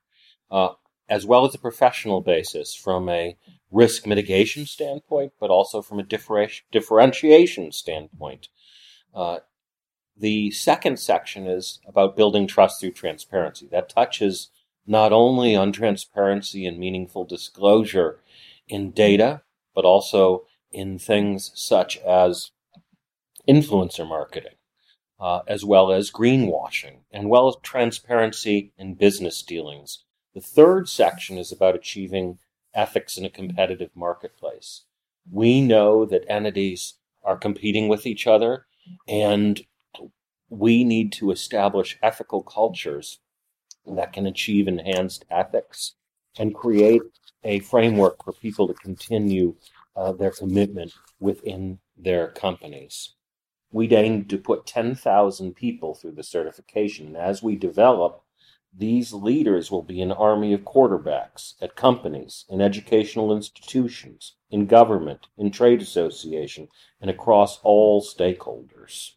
uh, 0.50 0.70
as 1.08 1.26
well 1.26 1.46
as 1.46 1.54
a 1.54 1.60
professional 1.60 2.22
basis 2.22 2.76
from 2.76 3.10
a 3.10 3.38
risk 3.72 4.08
mitigation 4.08 4.66
standpoint, 4.66 5.34
but 5.40 5.50
also 5.50 5.82
from 5.82 6.00
a 6.00 6.04
differentiation 6.72 7.72
standpoint. 7.72 8.48
Uh, 9.14 9.40
the 10.18 10.50
second 10.52 10.98
section 10.98 11.46
is 11.46 11.80
about 11.86 12.16
building 12.16 12.48
trust 12.48 12.80
through 12.80 12.92
transparency. 12.92 13.68
That 13.70 13.90
touches 13.90 14.50
not 14.86 15.12
only 15.12 15.56
on 15.56 15.72
transparency 15.72 16.66
and 16.66 16.78
meaningful 16.78 17.26
disclosure 17.26 18.20
in 18.68 18.92
data, 18.92 19.42
but 19.74 19.86
also 19.86 20.46
in 20.72 21.00
things 21.00 21.52
such 21.56 21.98
as 22.00 22.52
influencer 23.48 24.08
marketing, 24.08 24.56
uh, 25.20 25.42
as 25.48 25.64
well 25.64 25.92
as 25.92 26.12
greenwashing, 26.12 26.98
and 27.12 27.30
well 27.30 27.48
as 27.48 27.56
transparency 27.62 28.74
in 28.78 28.96
business 28.96 29.42
dealings. 29.42 30.04
The 30.34 30.42
third 30.42 30.90
section 30.90 31.38
is 31.38 31.52
about 31.52 31.76
achieving 31.76 32.40
ethics 32.74 33.18
in 33.18 33.26
a 33.26 33.30
competitive 33.30 33.92
marketplace. 33.96 34.84
We 35.32 35.62
know 35.62 36.06
that 36.06 36.30
entities 36.30 36.96
are 37.24 37.38
competing 37.38 37.88
with 37.88 38.06
each 38.06 38.28
other, 38.28 38.66
and 39.08 39.66
we 40.50 40.84
need 40.84 41.12
to 41.14 41.32
establish 41.32 41.98
ethical 42.04 42.44
cultures 42.44 43.20
that 43.88 44.14
can 44.14 44.26
achieve 44.26 44.68
enhanced 44.68 45.26
ethics 45.30 45.94
and 46.38 46.54
create 46.54 47.02
a 47.44 47.60
framework 47.60 48.24
for 48.24 48.34
people 48.34 48.68
to 48.68 48.74
continue 48.74 49.56
uh, 49.96 50.12
their 50.12 50.32
commitment 50.32 50.94
within 51.20 51.80
their 51.98 52.28
companies. 52.28 53.14
We 53.72 53.94
aim 53.94 54.26
to 54.26 54.38
put 54.38 54.66
10,000 54.66 55.54
people 55.56 55.96
through 55.96 56.14
the 56.14 56.24
certification. 56.24 57.16
As 57.16 57.44
we 57.44 57.56
develop, 57.56 58.24
these 58.78 59.14
leaders 59.14 59.72
will 59.72 59.82
be 59.82 60.02
an 60.02 60.12
army 60.12 60.54
of 60.54 60.62
quarterbacks 60.62 61.54
at 61.62 61.76
companies, 61.76 62.46
in 62.50 62.62
educational 62.62 63.36
institutions, 63.36 64.36
in 64.50 64.66
government, 64.66 65.28
in 65.38 65.52
trade 65.52 65.82
association, 65.82 66.68
and 67.00 67.10
across 67.10 67.60
all 67.64 68.02
stakeholders. 68.02 69.12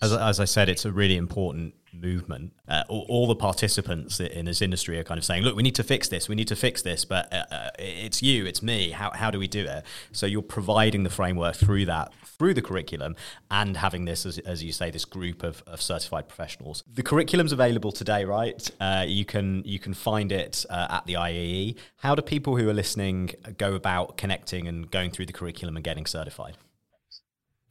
As, 0.00 0.12
as 0.12 0.40
I 0.40 0.46
said, 0.46 0.68
it's 0.68 0.84
a 0.84 0.92
really 0.92 1.16
important 1.16 1.74
movement. 2.00 2.52
Uh, 2.68 2.82
all, 2.88 3.06
all, 3.08 3.26
the 3.26 3.36
participants 3.36 4.20
in 4.20 4.44
this 4.44 4.60
industry 4.62 4.98
are 4.98 5.04
kind 5.04 5.18
of 5.18 5.24
saying, 5.24 5.42
"Look, 5.42 5.56
we 5.56 5.62
need 5.62 5.74
to 5.76 5.82
fix 5.82 6.08
this. 6.08 6.28
We 6.28 6.34
need 6.34 6.48
to 6.48 6.56
fix 6.56 6.82
this." 6.82 7.04
But 7.04 7.32
uh, 7.32 7.44
uh, 7.50 7.70
it's 7.78 8.22
you, 8.22 8.46
it's 8.46 8.62
me. 8.62 8.90
How 8.90 9.10
how 9.10 9.30
do 9.30 9.38
we 9.38 9.46
do 9.46 9.64
it? 9.64 9.84
So 10.12 10.26
you're 10.26 10.42
providing 10.42 11.02
the 11.02 11.10
framework 11.10 11.56
through 11.56 11.86
that, 11.86 12.12
through 12.24 12.54
the 12.54 12.62
curriculum, 12.62 13.16
and 13.50 13.76
having 13.76 14.04
this, 14.04 14.26
as, 14.26 14.38
as 14.38 14.62
you 14.62 14.72
say, 14.72 14.90
this 14.90 15.04
group 15.04 15.42
of, 15.42 15.62
of 15.66 15.80
certified 15.80 16.28
professionals. 16.28 16.84
The 16.92 17.02
curriculum's 17.02 17.52
available 17.52 17.92
today, 17.92 18.24
right? 18.24 18.70
Uh, 18.80 19.04
you 19.06 19.24
can 19.24 19.62
you 19.64 19.78
can 19.78 19.94
find 19.94 20.32
it 20.32 20.64
uh, 20.70 20.88
at 20.90 21.06
the 21.06 21.14
IAE. 21.14 21.76
How 21.98 22.14
do 22.14 22.22
people 22.22 22.56
who 22.56 22.68
are 22.68 22.74
listening 22.74 23.30
go 23.58 23.74
about 23.74 24.16
connecting 24.16 24.68
and 24.68 24.90
going 24.90 25.10
through 25.10 25.26
the 25.26 25.32
curriculum 25.32 25.76
and 25.76 25.84
getting 25.84 26.06
certified? 26.06 26.56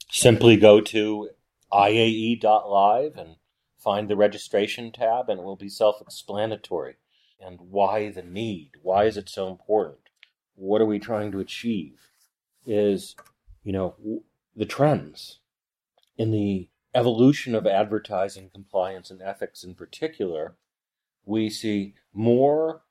Simply 0.09 0.55
go 0.55 0.81
to 0.81 1.29
IAE.live 1.73 3.17
and 3.17 3.35
find 3.85 4.09
the 4.09 4.17
registration 4.17 4.91
tab 4.91 5.29
and 5.29 5.39
it 5.39 5.43
will 5.43 5.55
be 5.55 5.69
self 5.69 6.01
explanatory. 6.01 6.95
And 7.39 7.59
why 7.69 8.09
the 8.09 8.23
need? 8.23 8.71
Why 8.81 9.05
is 9.05 9.15
it 9.15 9.29
so 9.29 9.47
important? 9.47 10.09
What 10.55 10.81
are 10.81 10.85
we 10.85 10.99
trying 10.99 11.31
to 11.31 11.39
achieve? 11.39 12.09
Is, 12.65 13.15
you 13.63 13.71
know, 13.71 14.23
the 14.55 14.65
trends 14.65 15.39
in 16.17 16.31
the 16.31 16.67
evolution 16.95 17.53
of 17.53 17.67
advertising 17.67 18.49
compliance 18.51 19.11
and 19.11 19.21
ethics 19.21 19.63
in 19.63 19.75
particular, 19.75 20.55
we 21.25 21.49
see 21.49 21.93
more 22.13 22.81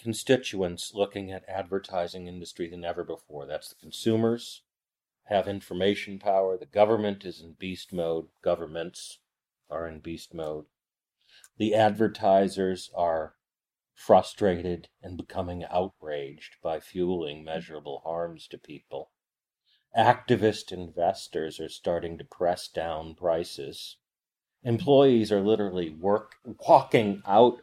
constituents 0.00 0.92
looking 0.94 1.30
at 1.30 1.44
advertising 1.48 2.26
industry 2.26 2.70
than 2.70 2.84
ever 2.84 3.04
before. 3.04 3.46
That's 3.46 3.68
the 3.68 3.74
consumers 3.74 4.62
have 5.24 5.46
information 5.46 6.18
power. 6.18 6.56
The 6.56 6.66
government 6.66 7.24
is 7.24 7.42
in 7.42 7.52
beast 7.58 7.92
mode. 7.92 8.28
Governments 8.42 9.18
are 9.70 9.86
in 9.86 10.00
beast 10.00 10.34
mode. 10.34 10.66
The 11.56 11.74
advertisers 11.74 12.90
are 12.94 13.34
frustrated 13.94 14.88
and 15.02 15.16
becoming 15.16 15.64
outraged 15.64 16.56
by 16.62 16.78
fueling 16.78 17.42
measurable 17.42 18.00
harms 18.04 18.46
to 18.48 18.56
people. 18.58 19.10
Activist 19.96 20.70
investors 20.70 21.58
are 21.58 21.68
starting 21.68 22.16
to 22.18 22.24
press 22.24 22.68
down 22.68 23.14
prices. 23.14 23.96
Employees 24.62 25.32
are 25.32 25.40
literally 25.40 25.90
work 25.90 26.36
walking 26.68 27.22
out 27.26 27.62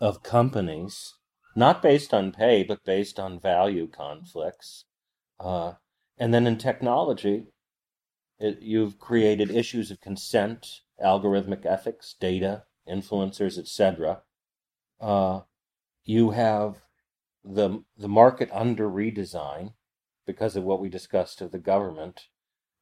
of 0.00 0.22
companies, 0.22 1.14
not 1.54 1.82
based 1.82 2.14
on 2.14 2.32
pay, 2.32 2.62
but 2.62 2.84
based 2.84 3.18
on 3.20 3.38
value 3.38 3.86
conflicts. 3.86 4.84
Uh, 5.38 5.74
and 6.16 6.32
then 6.32 6.46
in 6.46 6.56
technology, 6.56 7.44
it, 8.38 8.62
you've 8.62 8.98
created 8.98 9.50
issues 9.50 9.90
of 9.90 10.00
consent 10.00 10.80
algorithmic 11.02 11.64
ethics, 11.66 12.14
data, 12.18 12.64
influencers, 12.88 13.58
etc. 13.58 14.22
Uh, 15.00 15.40
you 16.04 16.30
have 16.30 16.76
the 17.44 17.84
the 17.96 18.08
market 18.08 18.48
under 18.52 18.88
redesign 18.88 19.72
because 20.26 20.56
of 20.56 20.64
what 20.64 20.80
we 20.80 20.88
discussed 20.88 21.40
of 21.40 21.52
the 21.52 21.58
government, 21.58 22.22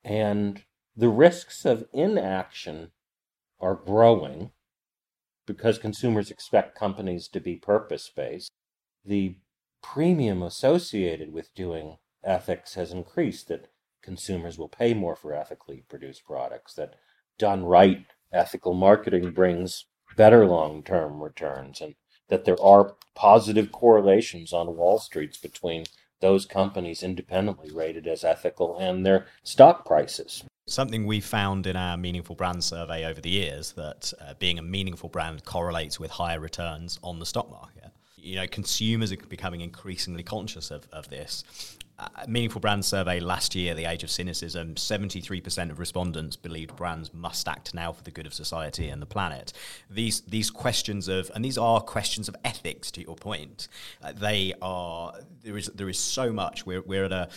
and 0.03 0.65
the 0.97 1.09
risks 1.09 1.65
of 1.65 1.87
inaction 1.93 2.93
are 3.61 3.75
growing 3.75 4.51
because 5.47 5.79
consumers 5.79 6.31
expect 6.31 6.79
companies 6.79 7.29
to 7.29 7.41
be 7.41 7.57
purpose 7.57 8.11
based. 8.15 8.51
The 9.05 9.37
premium 9.83 10.43
associated 10.43 11.33
with 11.33 11.55
doing 11.55 11.99
ethics 12.23 12.75
has 12.75 12.93
increased 12.93 13.49
that 13.49 13.69
consumers 14.03 14.59
will 14.59 14.69
pay 14.69 14.95
more 14.95 15.17
for 15.17 15.35
ethically 15.35 15.85
produced 15.89 16.25
products 16.25 16.75
that 16.75 16.95
done 17.39 17.65
right, 17.65 18.05
ethical 18.33 18.75
marketing 18.75 19.31
brings 19.31 19.87
better 20.17 20.47
long 20.47 20.83
term 20.83 21.23
returns, 21.23 21.81
and 21.81 21.95
that 22.29 22.45
there 22.45 22.61
are 22.61 22.95
positive 23.15 23.73
correlations 23.73 24.53
on 24.53 24.77
Wall 24.77 24.99
Street 24.99 25.39
between 25.43 25.85
those 26.21 26.47
companies 26.47 27.03
independently 27.03 27.71
rated 27.71 28.07
as 28.07 28.25
ethical 28.25 28.79
and 28.79 29.05
their 29.05 29.27
stock 29.43 29.85
prices. 29.85 30.45
Something 30.67 31.07
we 31.07 31.21
found 31.21 31.67
in 31.67 31.77
our 31.77 31.99
meaningful 31.99 32.35
brand 32.35 32.65
survey 32.65 33.05
over 33.05 33.21
the 33.21 33.29
years 33.29 33.73
that 33.73 34.13
uh, 34.21 34.33
being 34.39 34.59
a 34.59 34.63
meaningful 34.63 35.11
brand 35.11 35.45
correlates 35.45 36.01
with 36.01 36.11
higher 36.11 36.41
returns 36.41 36.99
on 37.03 37.19
the 37.19 37.27
stock 37.27 37.51
market. 37.51 37.93
You 38.17 38.37
know, 38.37 38.47
consumers 38.47 39.13
are 39.13 39.17
becoming 39.29 39.61
increasingly 39.61 40.23
conscious 40.23 40.71
of, 40.71 40.89
of 40.91 41.11
this 41.11 41.45
Meaningful 42.27 42.61
Brand 42.61 42.85
Survey 42.85 43.21
last 43.21 43.55
year, 43.55 43.75
The 43.75 43.85
Age 43.85 44.03
of 44.03 44.11
Cynicism, 44.11 44.75
73% 44.75 45.71
of 45.71 45.79
respondents 45.79 46.35
believed 46.37 46.75
brands 46.75 47.15
must 47.15 47.47
act 47.47 47.73
now 47.73 47.93
for 47.93 48.03
the 48.03 48.11
good 48.11 48.27
of 48.27 48.35
society 48.35 48.89
and 48.89 49.01
the 49.01 49.07
planet. 49.07 49.53
These, 49.89 50.23
these 50.23 50.51
questions 50.51 51.07
of, 51.07 51.31
and 51.35 51.45
these 51.45 51.57
are 51.57 51.81
questions 51.81 52.29
of 52.29 52.35
ethics, 52.45 52.91
to 52.93 53.03
your 53.03 53.15
point, 53.15 53.69
uh, 54.03 54.13
they 54.13 54.55
are, 54.61 55.15
there 55.43 55.57
is, 55.57 55.67
there 55.75 55.89
is 55.89 55.99
so 55.99 56.33
much. 56.33 56.67
We're, 56.67 56.83
we're 56.83 57.05
at 57.05 57.13
a, 57.13 57.29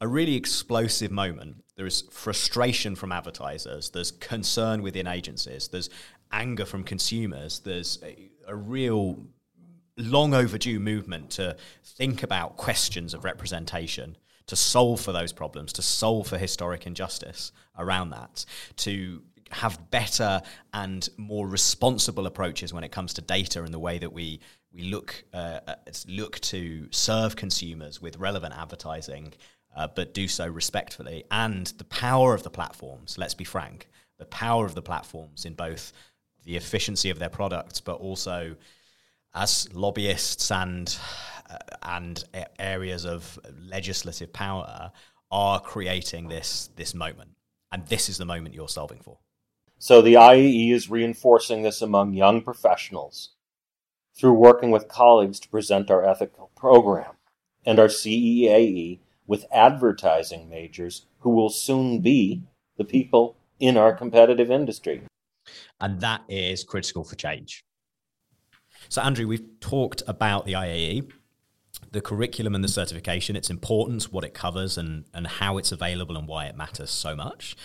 a 0.00 0.06
really 0.06 0.36
explosive 0.36 1.10
moment. 1.10 1.64
There 1.74 1.86
is 1.86 2.02
frustration 2.10 2.94
from 2.94 3.10
advertisers, 3.10 3.90
there's 3.90 4.12
concern 4.12 4.82
within 4.82 5.08
agencies, 5.08 5.68
there's 5.68 5.90
anger 6.30 6.64
from 6.64 6.84
consumers, 6.84 7.58
there's 7.60 7.98
a, 8.04 8.30
a 8.46 8.54
real 8.54 9.18
long 9.96 10.34
overdue 10.34 10.78
movement 10.78 11.30
to 11.30 11.56
think 11.84 12.22
about 12.22 12.56
questions 12.56 13.14
of 13.14 13.24
representation, 13.24 14.16
to 14.46 14.56
solve 14.56 15.00
for 15.00 15.12
those 15.12 15.32
problems, 15.32 15.72
to 15.74 15.82
solve 15.82 16.28
for 16.28 16.38
historic 16.38 16.86
injustice 16.86 17.52
around 17.78 18.10
that, 18.10 18.44
to 18.76 19.22
have 19.50 19.90
better 19.90 20.42
and 20.74 21.08
more 21.16 21.46
responsible 21.46 22.26
approaches 22.26 22.72
when 22.72 22.84
it 22.84 22.90
comes 22.90 23.14
to 23.14 23.22
data 23.22 23.62
and 23.62 23.72
the 23.72 23.78
way 23.78 23.98
that 23.98 24.12
we 24.12 24.40
we 24.72 24.82
look 24.82 25.24
uh, 25.32 25.60
look 26.06 26.38
to 26.40 26.86
serve 26.90 27.34
consumers 27.34 28.02
with 28.02 28.18
relevant 28.18 28.52
advertising, 28.54 29.32
uh, 29.74 29.86
but 29.86 30.12
do 30.12 30.28
so 30.28 30.46
respectfully. 30.46 31.24
And 31.30 31.66
the 31.78 31.84
power 31.84 32.34
of 32.34 32.42
the 32.42 32.50
platforms. 32.50 33.16
Let's 33.16 33.34
be 33.34 33.44
frank, 33.44 33.88
the 34.18 34.26
power 34.26 34.66
of 34.66 34.74
the 34.74 34.82
platforms 34.82 35.46
in 35.46 35.54
both 35.54 35.92
the 36.44 36.56
efficiency 36.56 37.08
of 37.08 37.18
their 37.18 37.30
products, 37.30 37.80
but 37.80 37.94
also 37.94 38.56
as 39.36 39.72
lobbyists 39.72 40.50
and 40.50 40.98
uh, 41.48 41.58
and 41.82 42.24
areas 42.58 43.04
of 43.04 43.38
legislative 43.68 44.32
power 44.32 44.90
are 45.30 45.60
creating 45.60 46.28
this 46.28 46.70
this 46.76 46.94
moment, 46.94 47.30
and 47.70 47.86
this 47.86 48.08
is 48.08 48.18
the 48.18 48.24
moment 48.24 48.54
you're 48.54 48.68
solving 48.68 49.00
for. 49.00 49.18
So 49.78 50.00
the 50.00 50.14
IAE 50.14 50.72
is 50.72 50.90
reinforcing 50.90 51.62
this 51.62 51.82
among 51.82 52.14
young 52.14 52.40
professionals 52.42 53.34
through 54.16 54.32
working 54.32 54.70
with 54.70 54.88
colleagues 54.88 55.38
to 55.40 55.48
present 55.50 55.90
our 55.90 56.04
ethical 56.04 56.50
program, 56.56 57.12
and 57.64 57.78
our 57.78 57.88
CEAE 57.88 59.00
with 59.26 59.44
advertising 59.52 60.48
majors 60.48 61.06
who 61.20 61.30
will 61.30 61.50
soon 61.50 62.00
be 62.00 62.42
the 62.78 62.84
people 62.84 63.36
in 63.60 63.76
our 63.76 63.92
competitive 63.94 64.50
industry. 64.50 65.02
And 65.80 66.00
that 66.00 66.22
is 66.28 66.64
critical 66.64 67.04
for 67.04 67.16
change. 67.16 67.62
So, 68.88 69.02
Andrew, 69.02 69.26
we've 69.26 69.60
talked 69.60 70.02
about 70.06 70.46
the 70.46 70.52
IAE, 70.52 71.10
the 71.92 72.00
curriculum 72.00 72.54
and 72.54 72.62
the 72.62 72.68
certification, 72.68 73.36
its 73.36 73.50
importance, 73.50 74.10
what 74.10 74.24
it 74.24 74.34
covers, 74.34 74.78
and, 74.78 75.04
and 75.14 75.26
how 75.26 75.58
it's 75.58 75.72
available 75.72 76.16
and 76.16 76.26
why 76.26 76.46
it 76.46 76.56
matters 76.56 76.90
so 76.90 77.14
much. 77.14 77.56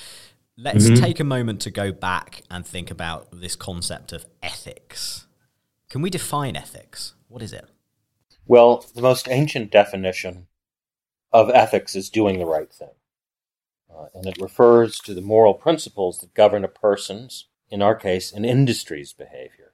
Let's 0.58 0.86
mm-hmm. 0.86 1.04
take 1.04 1.20
a 1.20 1.24
moment 1.24 1.62
to 1.62 1.72
go 1.72 1.92
back 1.92 2.44
and 2.50 2.66
think 2.66 2.92
about 2.92 3.28
this 3.32 3.56
concept 3.56 4.14
of 4.14 4.26
ethics. 4.44 5.28
Can 5.90 6.02
we 6.02 6.10
define 6.10 6.56
ethics? 6.56 7.14
What 7.28 7.42
is 7.42 7.54
it? 7.54 7.68
Well, 8.46 8.86
the 8.96 9.02
most 9.02 9.28
ancient 9.30 9.72
definition 9.72 10.48
of 11.32 11.50
ethics 11.50 11.96
is 11.96 12.10
doing 12.10 12.40
the 12.40 12.46
right 12.46 12.72
thing. 12.72 12.90
Uh, 13.90 14.08
and 14.14 14.26
it 14.26 14.42
refers 14.42 15.00
to 15.00 15.14
the 15.14 15.22
moral 15.22 15.54
principles 15.54 16.20
that 16.20 16.34
govern 16.34 16.64
a 16.64 16.70
person's, 16.70 17.48
in 17.70 17.82
our 17.82 17.96
case, 17.96 18.32
an 18.32 18.46
industry's 18.46 19.14
behavior. 19.14 19.71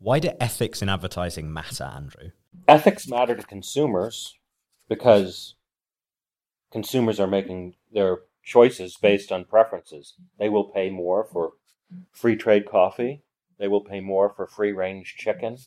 Why 0.00 0.20
do 0.20 0.30
ethics 0.40 0.80
in 0.80 0.88
advertising 0.88 1.52
matter, 1.52 1.84
Andrew? 1.84 2.30
Ethics 2.68 3.08
matter 3.08 3.34
to 3.34 3.42
consumers 3.42 4.36
because 4.88 5.56
consumers 6.70 7.18
are 7.18 7.26
making 7.26 7.74
their 7.92 8.18
choices 8.44 8.96
based 8.96 9.32
on 9.32 9.44
preferences. 9.44 10.14
They 10.38 10.48
will 10.48 10.64
pay 10.64 10.88
more 10.88 11.24
for 11.24 11.52
free 12.12 12.36
trade 12.36 12.66
coffee, 12.66 13.24
they 13.58 13.66
will 13.66 13.80
pay 13.80 14.00
more 14.00 14.30
for 14.30 14.46
free 14.46 14.72
range 14.72 15.16
chicken, 15.18 15.58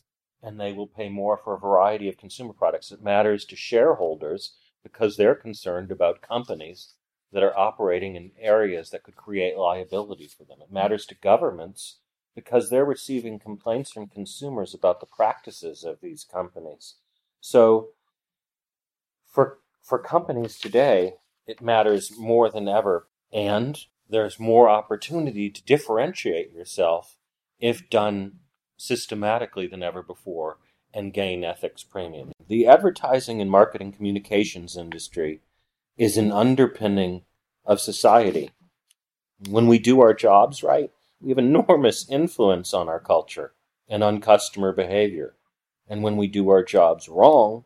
and 0.42 0.58
they 0.58 0.72
will 0.72 0.86
pay 0.86 1.10
more 1.10 1.36
for 1.36 1.54
a 1.54 1.60
variety 1.60 2.08
of 2.08 2.16
consumer 2.16 2.54
products. 2.54 2.90
It 2.90 3.02
matters 3.02 3.44
to 3.46 3.56
shareholders 3.56 4.56
because 4.82 5.16
they're 5.16 5.34
concerned 5.34 5.90
about 5.92 6.22
companies 6.22 6.94
that 7.32 7.42
are 7.42 7.56
operating 7.56 8.16
in 8.16 8.32
areas 8.38 8.90
that 8.90 9.02
could 9.02 9.16
create 9.16 9.56
liability 9.56 10.28
for 10.28 10.44
them. 10.44 10.58
It 10.62 10.72
matters 10.72 11.06
to 11.06 11.14
governments 11.14 11.98
because 12.34 12.70
they're 12.70 12.84
receiving 12.84 13.38
complaints 13.38 13.92
from 13.92 14.06
consumers 14.06 14.74
about 14.74 15.00
the 15.00 15.06
practices 15.06 15.84
of 15.84 16.00
these 16.00 16.24
companies. 16.24 16.94
So 17.40 17.88
for 19.26 19.58
for 19.82 19.98
companies 19.98 20.58
today, 20.58 21.14
it 21.46 21.60
matters 21.60 22.16
more 22.16 22.50
than 22.50 22.68
ever 22.68 23.08
and 23.32 23.84
there's 24.08 24.38
more 24.38 24.68
opportunity 24.68 25.48
to 25.50 25.64
differentiate 25.64 26.52
yourself 26.52 27.16
if 27.58 27.88
done 27.88 28.40
systematically 28.76 29.66
than 29.66 29.82
ever 29.82 30.02
before 30.02 30.58
and 30.92 31.14
gain 31.14 31.42
ethics 31.42 31.82
premium. 31.82 32.32
The 32.46 32.66
advertising 32.66 33.40
and 33.40 33.50
marketing 33.50 33.92
communications 33.92 34.76
industry 34.76 35.40
is 35.96 36.18
an 36.18 36.30
underpinning 36.30 37.22
of 37.64 37.80
society. 37.80 38.50
When 39.48 39.66
we 39.66 39.78
do 39.78 40.00
our 40.00 40.12
jobs 40.12 40.62
right, 40.62 40.90
we 41.22 41.30
have 41.30 41.38
enormous 41.38 42.08
influence 42.10 42.74
on 42.74 42.88
our 42.88 43.00
culture 43.00 43.54
and 43.88 44.02
on 44.02 44.20
customer 44.20 44.72
behavior. 44.72 45.36
And 45.88 46.02
when 46.02 46.16
we 46.16 46.26
do 46.26 46.48
our 46.48 46.64
jobs 46.64 47.08
wrong, 47.08 47.64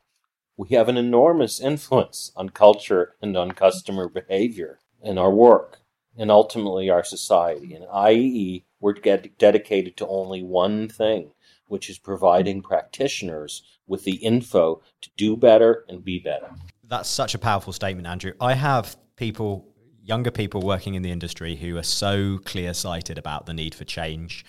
we 0.56 0.68
have 0.70 0.88
an 0.88 0.96
enormous 0.96 1.60
influence 1.60 2.32
on 2.36 2.50
culture 2.50 3.14
and 3.20 3.36
on 3.36 3.52
customer 3.52 4.08
behavior 4.08 4.78
in 5.02 5.18
our 5.18 5.30
work 5.30 5.80
and 6.16 6.30
ultimately 6.30 6.90
our 6.90 7.04
society. 7.04 7.74
And 7.74 7.84
IAE, 7.86 8.64
we're 8.80 8.94
dedicated 8.94 9.96
to 9.96 10.06
only 10.06 10.42
one 10.42 10.88
thing, 10.88 11.32
which 11.68 11.88
is 11.90 11.98
providing 11.98 12.62
practitioners 12.62 13.62
with 13.86 14.04
the 14.04 14.16
info 14.16 14.82
to 15.02 15.10
do 15.16 15.36
better 15.36 15.84
and 15.88 16.04
be 16.04 16.18
better. 16.18 16.50
That's 16.84 17.08
such 17.08 17.34
a 17.34 17.38
powerful 17.38 17.72
statement, 17.72 18.06
Andrew. 18.06 18.32
I 18.40 18.54
have 18.54 18.96
people 19.16 19.68
younger 20.06 20.30
people 20.30 20.62
working 20.62 20.94
in 20.94 21.02
the 21.02 21.10
industry 21.10 21.56
who 21.56 21.76
are 21.76 21.82
so 21.82 22.38
clear 22.44 22.72
sighted 22.72 23.18
about 23.18 23.44
the 23.46 23.52
need 23.52 23.74
for 23.74 23.84
change 23.84 24.44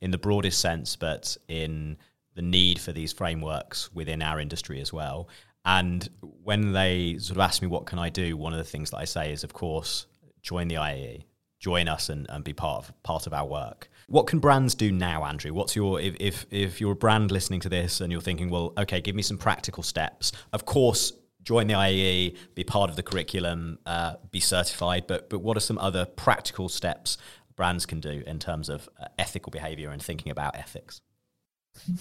in 0.00 0.10
the 0.10 0.18
broadest 0.18 0.58
sense, 0.58 0.96
but 0.96 1.36
in 1.48 1.98
the 2.34 2.42
need 2.42 2.80
for 2.80 2.92
these 2.92 3.12
frameworks 3.12 3.92
within 3.92 4.22
our 4.22 4.40
industry 4.40 4.80
as 4.80 4.90
well. 4.90 5.28
And 5.66 6.08
when 6.42 6.72
they 6.72 7.18
sort 7.18 7.36
of 7.36 7.42
ask 7.42 7.60
me, 7.60 7.68
what 7.68 7.84
can 7.84 7.98
I 7.98 8.08
do? 8.08 8.36
One 8.38 8.52
of 8.54 8.58
the 8.58 8.64
things 8.64 8.90
that 8.90 8.96
I 8.96 9.04
say 9.04 9.32
is, 9.32 9.44
of 9.44 9.52
course, 9.52 10.06
join 10.40 10.68
the 10.68 10.76
IAE, 10.76 11.24
join 11.60 11.88
us 11.88 12.08
and, 12.08 12.26
and 12.30 12.42
be 12.42 12.54
part 12.54 12.84
of, 12.84 13.02
part 13.02 13.26
of 13.26 13.34
our 13.34 13.46
work. 13.46 13.90
What 14.08 14.26
can 14.26 14.38
brands 14.38 14.74
do 14.74 14.90
now, 14.90 15.24
Andrew? 15.24 15.52
What's 15.52 15.76
your, 15.76 16.00
if, 16.00 16.16
if, 16.18 16.46
if 16.50 16.80
you're 16.80 16.92
a 16.92 16.96
brand 16.96 17.30
listening 17.30 17.60
to 17.60 17.68
this 17.68 18.00
and 18.00 18.10
you're 18.10 18.22
thinking, 18.22 18.48
well, 18.48 18.72
okay, 18.78 19.00
give 19.00 19.14
me 19.14 19.22
some 19.22 19.38
practical 19.38 19.82
steps. 19.82 20.32
Of 20.54 20.64
course, 20.64 21.12
join 21.42 21.66
the 21.66 21.74
IAE, 21.74 22.36
be 22.54 22.64
part 22.64 22.90
of 22.90 22.96
the 22.96 23.02
curriculum, 23.02 23.78
uh, 23.86 24.14
be 24.30 24.40
certified. 24.40 25.06
But 25.06 25.30
but 25.30 25.40
what 25.40 25.56
are 25.56 25.60
some 25.60 25.78
other 25.78 26.04
practical 26.04 26.68
steps 26.68 27.18
brands 27.56 27.86
can 27.86 28.00
do 28.00 28.22
in 28.26 28.38
terms 28.38 28.68
of 28.68 28.88
uh, 29.00 29.06
ethical 29.18 29.50
behavior 29.50 29.90
and 29.90 30.02
thinking 30.02 30.30
about 30.30 30.56
ethics? 30.56 31.00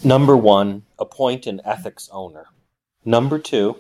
Number 0.03 0.35
one, 0.35 0.83
appoint 0.99 1.47
an 1.47 1.61
ethics 1.63 2.09
owner. 2.11 2.47
Number 3.05 3.39
two, 3.39 3.77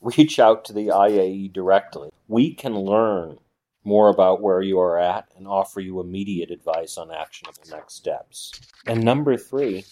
reach 0.00 0.38
out 0.38 0.64
to 0.66 0.72
the 0.72 0.88
IAE 0.88 1.52
directly. 1.52 2.10
We 2.26 2.54
can 2.54 2.78
learn 2.78 3.38
more 3.84 4.08
about 4.08 4.42
where 4.42 4.60
you 4.60 4.78
are 4.78 4.98
at 4.98 5.28
and 5.36 5.46
offer 5.46 5.80
you 5.80 6.00
immediate 6.00 6.50
advice 6.50 6.98
on 6.98 7.10
actionable 7.10 7.62
next 7.70 7.94
steps. 7.94 8.52
And 8.86 9.02
number 9.02 9.36
three, 9.36 9.84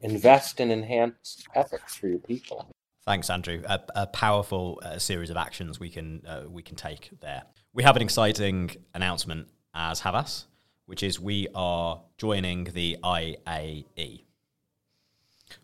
invest 0.00 0.60
in 0.60 0.70
enhanced 0.70 1.46
ethics 1.54 1.94
for 1.94 2.08
your 2.08 2.20
people. 2.20 2.73
Thanks, 3.06 3.28
Andrew. 3.28 3.62
A, 3.66 3.80
a 3.94 4.06
powerful 4.06 4.80
uh, 4.82 4.98
series 4.98 5.28
of 5.28 5.36
actions 5.36 5.78
we 5.78 5.90
can 5.90 6.22
uh, 6.26 6.44
we 6.48 6.62
can 6.62 6.76
take 6.76 7.10
there. 7.20 7.42
We 7.74 7.82
have 7.82 7.96
an 7.96 8.02
exciting 8.02 8.70
announcement 8.94 9.48
as 9.74 10.00
Havas, 10.00 10.46
which 10.86 11.02
is 11.02 11.20
we 11.20 11.48
are 11.54 12.00
joining 12.16 12.64
the 12.64 12.96
IAE. 13.02 14.24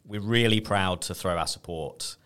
We're 0.05 0.21
really 0.21 0.61
proud 0.61 1.01
to 1.03 1.15
throw 1.15 1.39
our 1.39 1.47
support 1.47 2.17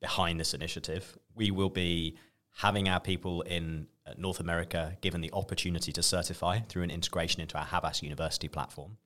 behind 0.00 0.38
this 0.38 0.54
initiative. 0.54 1.18
We 1.34 1.50
will 1.50 1.70
be 1.70 2.16
having 2.58 2.88
our 2.88 3.00
people 3.00 3.42
in 3.42 3.88
uh, 4.06 4.12
North 4.18 4.38
America 4.38 4.96
given 5.00 5.20
the 5.20 5.32
opportunity 5.32 5.92
to 5.92 6.02
certify 6.02 6.60
through 6.60 6.82
an 6.82 6.90
integration 6.90 7.40
into 7.40 7.58
our 7.58 7.64
Havas 7.64 8.02
University 8.02 8.46
platform. 8.46 8.98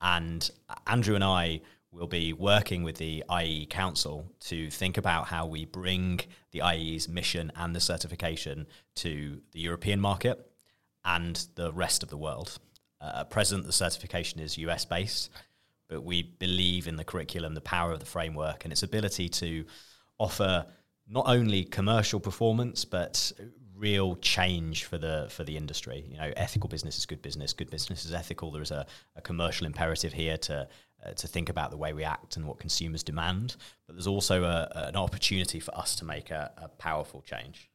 And 0.00 0.48
Andrew 0.86 1.14
and 1.16 1.24
I 1.24 1.62
we'll 1.94 2.06
be 2.06 2.32
working 2.32 2.82
with 2.82 2.96
the 2.96 3.22
IE 3.40 3.66
Council 3.66 4.26
to 4.40 4.68
think 4.70 4.98
about 4.98 5.28
how 5.28 5.46
we 5.46 5.64
bring 5.64 6.20
the 6.50 6.60
IE's 6.60 7.08
mission 7.08 7.52
and 7.56 7.74
the 7.74 7.80
certification 7.80 8.66
to 8.96 9.40
the 9.52 9.60
European 9.60 10.00
market 10.00 10.50
and 11.04 11.46
the 11.54 11.72
rest 11.72 12.02
of 12.02 12.08
the 12.08 12.16
world. 12.16 12.58
Uh, 13.00 13.20
at 13.20 13.30
present, 13.30 13.64
the 13.64 13.72
certification 13.72 14.40
is 14.40 14.58
US 14.58 14.84
based, 14.84 15.30
but 15.88 16.02
we 16.02 16.22
believe 16.22 16.88
in 16.88 16.96
the 16.96 17.04
curriculum, 17.04 17.54
the 17.54 17.60
power 17.60 17.92
of 17.92 18.00
the 18.00 18.06
framework, 18.06 18.64
and 18.64 18.72
its 18.72 18.82
ability 18.82 19.28
to 19.28 19.64
offer 20.18 20.66
not 21.06 21.24
only 21.28 21.64
commercial 21.64 22.18
performance, 22.18 22.84
but 22.84 23.32
real 23.76 24.16
change 24.16 24.84
for 24.84 24.98
the 24.98 25.26
for 25.30 25.44
the 25.44 25.56
industry. 25.56 26.04
You 26.08 26.16
know, 26.16 26.32
ethical 26.36 26.68
business 26.68 26.96
is 26.96 27.06
good 27.06 27.20
business. 27.22 27.52
Good 27.52 27.70
business 27.70 28.04
is 28.04 28.12
ethical. 28.12 28.50
There 28.50 28.62
is 28.62 28.70
a, 28.70 28.86
a 29.16 29.20
commercial 29.20 29.66
imperative 29.66 30.12
here 30.12 30.38
to 30.38 30.68
uh, 31.04 31.12
to 31.12 31.26
think 31.26 31.48
about 31.48 31.70
the 31.70 31.76
way 31.76 31.92
we 31.92 32.04
act 32.04 32.36
and 32.36 32.46
what 32.46 32.58
consumers 32.58 33.02
demand. 33.02 33.56
But 33.86 33.96
there's 33.96 34.06
also 34.06 34.44
a, 34.44 34.70
an 34.74 34.96
opportunity 34.96 35.60
for 35.60 35.76
us 35.76 35.94
to 35.96 36.04
make 36.04 36.30
a, 36.30 36.52
a 36.56 36.68
powerful 36.68 37.22
change. 37.22 37.70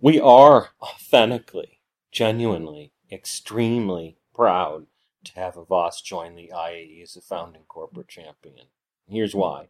We 0.00 0.20
are 0.20 0.70
authentically, 0.80 1.80
genuinely, 2.10 2.92
extremely 3.12 4.16
proud 4.34 4.86
to 5.24 5.32
have 5.34 5.54
Havas 5.54 6.00
join 6.00 6.34
the 6.34 6.50
IAE 6.54 7.02
as 7.02 7.16
a 7.16 7.20
founding 7.20 7.64
corporate 7.68 8.08
champion. 8.08 8.66
Here's 9.06 9.34
why. 9.34 9.68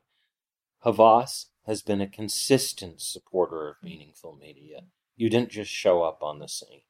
Havas 0.84 1.46
has 1.66 1.82
been 1.82 2.00
a 2.00 2.06
consistent 2.06 3.00
supporter 3.00 3.68
of 3.68 3.76
meaningful 3.82 4.36
media. 4.40 4.82
You 5.16 5.28
didn't 5.28 5.50
just 5.50 5.70
show 5.70 6.02
up 6.02 6.22
on 6.22 6.38
the 6.38 6.48
scene. 6.48 6.82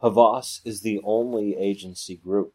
Havas 0.00 0.60
is 0.64 0.82
the 0.82 1.00
only 1.04 1.56
agency 1.56 2.16
group 2.16 2.54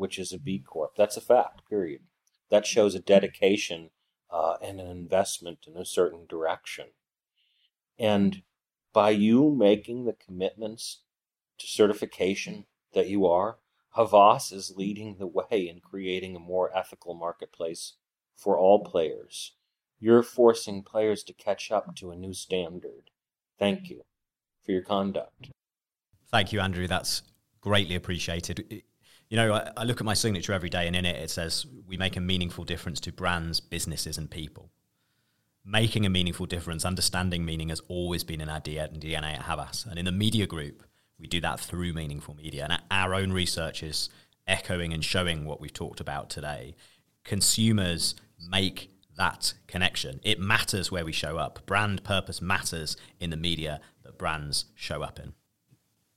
which 0.00 0.18
is 0.18 0.32
a 0.32 0.38
B 0.38 0.58
Corp. 0.58 0.96
That's 0.96 1.18
a 1.18 1.20
fact, 1.20 1.68
period. 1.68 2.00
That 2.48 2.64
shows 2.64 2.94
a 2.94 3.00
dedication 3.00 3.90
uh, 4.30 4.54
and 4.62 4.80
an 4.80 4.86
investment 4.86 5.58
in 5.66 5.76
a 5.76 5.84
certain 5.84 6.24
direction. 6.26 6.86
And 7.98 8.42
by 8.94 9.10
you 9.10 9.54
making 9.54 10.06
the 10.06 10.14
commitments 10.14 11.02
to 11.58 11.66
certification 11.66 12.64
that 12.94 13.08
you 13.08 13.26
are, 13.26 13.58
Havas 13.90 14.52
is 14.52 14.72
leading 14.74 15.16
the 15.18 15.26
way 15.26 15.68
in 15.68 15.80
creating 15.80 16.34
a 16.34 16.40
more 16.40 16.74
ethical 16.74 17.12
marketplace 17.12 17.96
for 18.34 18.58
all 18.58 18.82
players. 18.82 19.52
You're 19.98 20.22
forcing 20.22 20.82
players 20.82 21.22
to 21.24 21.34
catch 21.34 21.70
up 21.70 21.94
to 21.96 22.10
a 22.10 22.16
new 22.16 22.32
standard. 22.32 23.10
Thank 23.58 23.90
you 23.90 24.04
for 24.64 24.72
your 24.72 24.82
conduct. 24.82 25.50
Thank 26.30 26.54
you, 26.54 26.60
Andrew. 26.60 26.86
That's 26.86 27.20
greatly 27.60 27.96
appreciated. 27.96 28.82
You 29.30 29.36
know, 29.36 29.54
I, 29.54 29.70
I, 29.76 29.84
look 29.84 30.00
at 30.00 30.04
my 30.04 30.14
signature 30.14 30.52
every 30.52 30.68
day, 30.68 30.88
and 30.88 30.96
in 30.96 31.06
it, 31.06 31.16
it 31.16 31.30
says, 31.30 31.64
We 31.86 31.96
make 31.96 32.16
a 32.16 32.20
meaningful 32.20 32.64
difference 32.64 32.98
to 33.00 33.12
brands, 33.12 33.60
businesses, 33.60 34.18
and 34.18 34.28
people. 34.28 34.70
Making 35.64 36.04
a 36.04 36.10
meaningful 36.10 36.46
difference, 36.46 36.84
understanding 36.84 37.44
meaning 37.44 37.68
has 37.68 37.80
always 37.86 38.24
been 38.24 38.40
in 38.40 38.48
our 38.48 38.60
DNA 38.60 39.34
at 39.34 39.42
Havas. 39.42 39.86
And 39.88 39.98
in 40.00 40.04
the 40.04 40.12
media 40.12 40.48
group, 40.48 40.82
we 41.18 41.28
do 41.28 41.40
that 41.42 41.60
through 41.60 41.92
meaningful 41.92 42.34
media. 42.34 42.64
And 42.68 42.82
our 42.90 43.14
own 43.14 43.32
research 43.32 43.84
is 43.84 44.08
echoing 44.48 44.92
and 44.92 45.04
showing 45.04 45.44
what 45.44 45.60
we've 45.60 45.72
talked 45.72 46.00
about 46.00 46.28
today. 46.28 46.74
Consumers 47.22 48.16
make 48.48 48.90
that 49.16 49.52
connection. 49.68 50.18
It 50.24 50.40
matters 50.40 50.90
where 50.90 51.04
we 51.04 51.12
show 51.12 51.38
up. 51.38 51.64
Brand 51.66 52.02
purpose 52.02 52.42
matters 52.42 52.96
in 53.20 53.30
the 53.30 53.36
media 53.36 53.80
that 54.02 54.18
brands 54.18 54.64
show 54.74 55.02
up 55.02 55.20
in. 55.20 55.34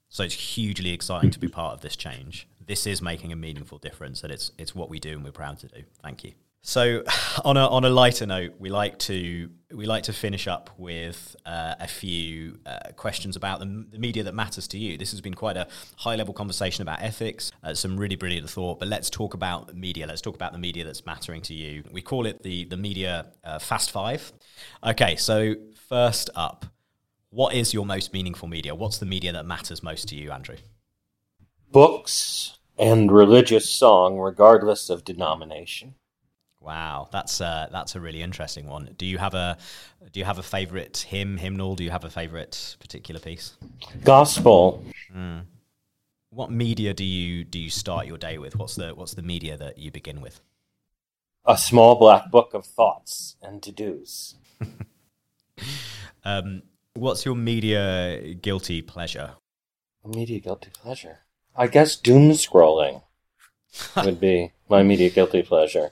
So 0.10 0.24
it's 0.24 0.36
hugely 0.36 0.92
exciting 0.92 1.32
to 1.32 1.40
be 1.40 1.48
part 1.48 1.74
of 1.74 1.82
this 1.82 1.96
change. 1.96 2.48
This 2.66 2.88
is 2.88 3.02
making 3.02 3.32
a 3.32 3.36
meaningful 3.36 3.78
difference, 3.78 4.24
and 4.24 4.32
it's 4.32 4.52
it's 4.58 4.74
what 4.74 4.90
we 4.90 5.00
do, 5.00 5.12
and 5.12 5.24
we're 5.24 5.32
proud 5.32 5.60
to 5.60 5.68
do. 5.68 5.84
Thank 6.02 6.24
you. 6.24 6.34
So, 6.64 7.04
on 7.46 7.58
a 7.58 7.68
on 7.68 7.84
a 7.84 7.90
lighter 7.90 8.26
note, 8.26 8.54
we 8.58 8.70
like 8.70 8.98
to 9.00 9.50
we 9.72 9.86
like 9.86 10.04
to 10.04 10.14
finish 10.14 10.48
up 10.48 10.70
with 10.78 11.36
uh, 11.46 11.76
a 11.80 11.88
few 11.88 12.60
uh, 12.66 12.92
questions 12.96 13.36
about 13.36 13.60
the, 13.60 13.86
the, 13.92 13.98
media 14.00 14.24
that 14.24 14.34
matters 14.34 14.68
to 14.70 14.78
you. 14.78 14.98
This 14.98 15.12
has 15.12 15.20
been 15.20 15.34
quite 15.34 15.58
a 15.58 15.68
high 15.98 16.16
level 16.16 16.34
conversation 16.34 16.84
about 16.84 17.02
ethics, 17.02 17.52
uh, 17.64 17.74
some 17.74 17.98
really 17.98 18.16
brilliant 18.16 18.50
thought. 18.50 18.80
But 18.80 18.88
let's 18.88 19.10
talk 19.10 19.34
about 19.34 19.76
media. 19.76 20.08
Let's 20.08 20.22
talk 20.22 20.36
about 20.36 20.54
the 20.54 20.60
media 20.60 20.84
that's 20.86 21.06
mattering 21.06 21.42
to 21.44 21.54
you. 21.54 21.84
We 21.92 22.02
call 22.02 22.26
it 22.26 22.44
the 22.44 22.66
the 22.66 22.78
media 22.78 23.28
uh, 23.44 23.60
fast 23.60 23.92
five. 23.92 24.32
Okay, 24.84 25.16
so 25.18 25.56
first 25.90 26.30
up, 26.36 26.66
what 27.30 27.54
is 27.54 27.74
your 27.74 27.86
most 27.86 28.14
meaningful 28.14 28.48
media? 28.48 28.74
What's 28.74 29.00
the 29.00 29.06
media 29.06 29.34
that 29.34 29.46
matters 29.46 29.84
most 29.84 30.08
to 30.10 30.16
you, 30.16 30.32
Andrew? 30.32 30.58
Books 31.74 32.60
and 32.78 33.12
religious 33.12 33.68
song, 33.68 34.20
regardless 34.20 34.92
of 34.92 35.04
denomination. 35.04 35.96
Wow, 36.62 37.10
that's 37.12 37.42
uh, 37.42 37.68
that's 37.72 37.96
a 37.96 38.00
really 38.00 38.22
interesting 38.22 38.68
one. 38.68 38.94
Do 38.96 39.08
you 39.08 39.18
have 39.18 39.34
a 39.34 39.58
do 40.12 40.20
you 40.20 40.26
have 40.26 40.38
a 40.38 40.44
favorite 40.44 41.00
hymn, 41.00 41.36
hymnal? 41.36 41.76
Do 41.76 41.84
you 41.84 41.90
have 41.90 42.04
a 42.04 42.12
favorite 42.12 42.78
particular 42.80 43.20
piece? 43.20 43.58
Gospel. 44.04 44.86
Mm. 45.12 45.46
What 46.30 46.52
media 46.52 46.94
do 46.94 47.04
you 47.04 47.44
do 47.44 47.58
you 47.58 47.72
start 47.72 48.06
your 48.06 48.20
day 48.20 48.38
with? 48.38 48.56
What's 48.56 48.76
the 48.76 48.94
what's 48.94 49.16
the 49.16 49.24
media 49.24 49.58
that 49.58 49.80
you 49.80 49.90
begin 49.90 50.22
with? 50.22 50.42
A 51.44 51.58
small 51.58 51.96
black 51.96 52.30
book 52.30 52.54
of 52.54 52.68
thoughts 52.68 53.36
and 53.42 53.64
to 53.64 53.72
dos. 53.72 54.36
um, 56.24 56.62
what's 56.94 57.26
your 57.26 57.36
media 57.36 58.36
guilty 58.36 58.84
pleasure? 58.84 59.32
Media 60.06 60.40
guilty 60.40 60.70
pleasure. 60.72 61.23
I 61.56 61.68
guess 61.68 61.96
doom 61.96 62.32
scrolling 62.32 63.04
would 64.04 64.20
be 64.20 64.52
my 64.70 64.84
media 64.84 65.10
guilty 65.10 65.44
pleasure. 65.44 65.92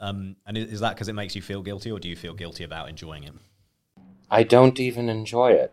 Um, 0.00 0.36
and 0.46 0.56
is 0.56 0.80
that 0.80 0.94
because 0.94 1.08
it 1.08 1.14
makes 1.14 1.34
you 1.34 1.42
feel 1.42 1.62
guilty, 1.62 1.90
or 1.90 1.98
do 1.98 2.08
you 2.08 2.14
feel 2.14 2.34
guilty 2.34 2.62
about 2.62 2.88
enjoying 2.88 3.24
it? 3.24 3.34
I 4.30 4.44
don't 4.44 4.78
even 4.78 5.08
enjoy 5.08 5.52
it. 5.52 5.72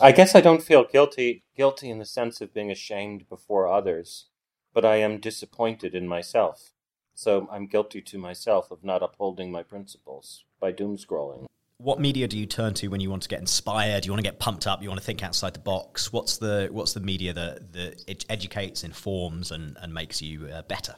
I 0.00 0.10
guess 0.10 0.34
I 0.34 0.40
don't 0.40 0.62
feel 0.62 0.84
guilty 0.84 1.44
guilty 1.56 1.90
in 1.90 1.98
the 1.98 2.04
sense 2.04 2.40
of 2.40 2.54
being 2.54 2.70
ashamed 2.70 3.28
before 3.28 3.68
others, 3.68 4.26
but 4.72 4.84
I 4.84 4.96
am 4.96 5.20
disappointed 5.20 5.94
in 5.94 6.08
myself. 6.08 6.72
So 7.14 7.46
I'm 7.52 7.66
guilty 7.66 8.00
to 8.00 8.18
myself 8.18 8.70
of 8.70 8.82
not 8.82 9.02
upholding 9.02 9.52
my 9.52 9.62
principles 9.62 10.44
by 10.58 10.72
doom 10.72 10.96
scrolling. 10.96 11.46
What 11.82 11.98
media 12.00 12.28
do 12.28 12.38
you 12.38 12.46
turn 12.46 12.74
to 12.74 12.88
when 12.88 13.00
you 13.00 13.10
want 13.10 13.24
to 13.24 13.28
get 13.28 13.40
inspired? 13.40 14.06
You 14.06 14.12
want 14.12 14.24
to 14.24 14.30
get 14.30 14.38
pumped 14.38 14.68
up? 14.68 14.82
You 14.82 14.88
want 14.88 15.00
to 15.00 15.04
think 15.04 15.24
outside 15.24 15.52
the 15.52 15.58
box? 15.58 16.12
What's 16.12 16.36
the 16.36 16.68
what's 16.70 16.92
the 16.92 17.00
media 17.00 17.32
that 17.32 17.72
that 17.72 18.24
educates, 18.28 18.84
informs, 18.84 19.50
and, 19.50 19.76
and 19.82 19.92
makes 19.92 20.22
you 20.22 20.46
uh, 20.46 20.62
better? 20.62 20.94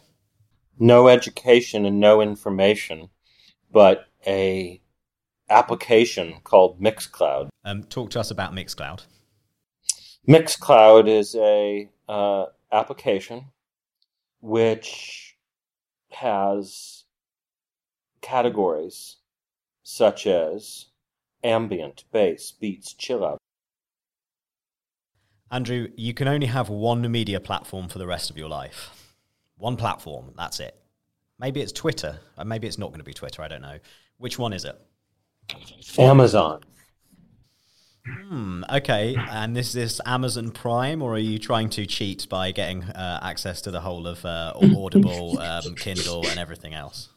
no 0.78 1.08
education 1.08 1.86
and 1.86 2.00
no 2.00 2.20
information, 2.20 3.08
but 3.70 4.06
a 4.26 4.80
application 5.48 6.34
called 6.44 6.80
Mixcloud. 6.80 7.48
Um, 7.64 7.84
talk 7.84 8.10
to 8.10 8.20
us 8.20 8.30
about 8.30 8.52
Mixcloud. 8.52 9.04
Mixcloud 10.28 11.08
is 11.08 11.34
a 11.34 11.90
uh, 12.08 12.46
application 12.72 13.46
which 14.40 15.36
has 16.10 17.04
categories 18.20 19.16
such 19.84 20.26
as 20.26 20.86
ambient, 21.44 22.04
bass, 22.10 22.50
beats, 22.50 22.92
chill 22.94 23.24
out. 23.24 23.38
Andrew, 25.50 25.88
you 25.94 26.12
can 26.14 26.26
only 26.26 26.48
have 26.48 26.68
one 26.68 27.08
media 27.12 27.38
platform 27.38 27.88
for 27.88 27.98
the 27.98 28.06
rest 28.06 28.30
of 28.30 28.36
your 28.36 28.48
life. 28.48 28.90
One 29.56 29.76
platform, 29.76 30.32
that's 30.36 30.58
it. 30.58 30.76
Maybe 31.38 31.60
it's 31.60 31.70
Twitter. 31.70 32.18
Uh, 32.36 32.44
maybe 32.44 32.66
it's 32.66 32.78
not 32.78 32.88
going 32.88 32.98
to 32.98 33.04
be 33.04 33.14
Twitter. 33.14 33.42
I 33.42 33.48
don't 33.48 33.62
know. 33.62 33.78
Which 34.16 34.38
one 34.38 34.52
is 34.52 34.64
it? 34.64 34.80
Amazon. 35.98 36.62
Hmm, 38.06 38.64
okay, 38.70 39.16
and 39.30 39.56
this 39.56 39.68
is 39.68 39.72
this 39.72 40.00
Amazon 40.04 40.50
Prime, 40.50 41.00
or 41.00 41.14
are 41.14 41.18
you 41.18 41.38
trying 41.38 41.70
to 41.70 41.86
cheat 41.86 42.28
by 42.28 42.50
getting 42.50 42.82
uh, 42.84 43.20
access 43.22 43.62
to 43.62 43.70
the 43.70 43.80
whole 43.80 44.06
of 44.06 44.24
uh, 44.26 44.52
Audible, 44.56 45.38
um, 45.40 45.74
Kindle, 45.74 46.26
and 46.26 46.38
everything 46.38 46.74
else? 46.74 47.08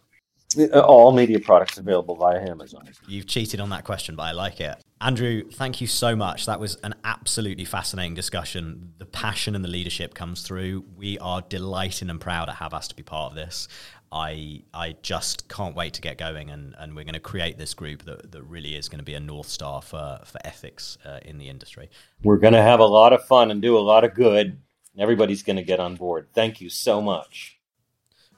Uh, 0.58 0.80
all 0.82 1.12
media 1.12 1.40
products 1.40 1.78
available 1.78 2.16
via 2.16 2.50
Amazon. 2.50 2.88
You've 3.08 3.28
cheated 3.28 3.60
on 3.60 3.70
that 3.70 3.84
question, 3.84 4.16
but 4.16 4.24
I 4.24 4.32
like 4.32 4.60
it. 4.60 4.76
Andrew, 5.00 5.44
thank 5.52 5.80
you 5.80 5.86
so 5.86 6.16
much. 6.16 6.48
That 6.48 6.60
was 6.60 6.76
an 6.78 6.96
absolutely 7.04 7.66
fascinating 7.66 8.16
discussion. 8.16 8.94
The 8.98 9.06
passion 9.06 9.56
and 9.56 9.64
the 9.64 9.70
leadership 9.70 10.16
comes 10.16 10.42
through. 10.42 10.86
We 10.96 11.20
are 11.20 11.42
delighted 11.42 12.10
and 12.10 12.20
proud 12.20 12.46
to 12.46 12.54
have 12.54 12.74
us 12.74 12.88
to 12.88 12.96
be 12.96 13.04
part 13.04 13.32
of 13.32 13.36
this. 13.36 13.68
I 14.12 14.64
I 14.74 14.96
just 15.02 15.50
can't 15.50 15.76
wait 15.76 15.94
to 15.96 16.02
get 16.02 16.18
going, 16.18 16.50
and, 16.50 16.76
and 16.80 16.96
we're 16.96 17.04
going 17.04 17.14
to 17.14 17.20
create 17.20 17.58
this 17.58 17.74
group 17.74 18.04
that, 18.06 18.32
that 18.32 18.42
really 18.44 18.76
is 18.76 18.88
going 18.90 19.00
to 19.00 19.06
be 19.06 19.14
a 19.16 19.20
north 19.20 19.50
star 19.50 19.82
for 19.82 20.20
for 20.26 20.40
ethics 20.46 20.98
uh, 21.06 21.20
in 21.24 21.38
the 21.38 21.50
industry. 21.50 21.90
We're 22.24 22.38
going 22.38 22.54
to 22.54 22.62
have 22.62 22.80
a 22.80 22.86
lot 22.86 23.14
of 23.14 23.24
fun 23.26 23.52
and 23.52 23.62
do 23.62 23.78
a 23.78 23.80
lot 23.80 24.04
of 24.04 24.14
good. 24.14 24.60
Everybody's 24.98 25.44
going 25.44 25.58
to 25.58 25.64
get 25.64 25.80
on 25.80 25.96
board. 25.96 26.30
Thank 26.34 26.60
you 26.60 26.70
so 26.70 27.02
much. 27.02 27.57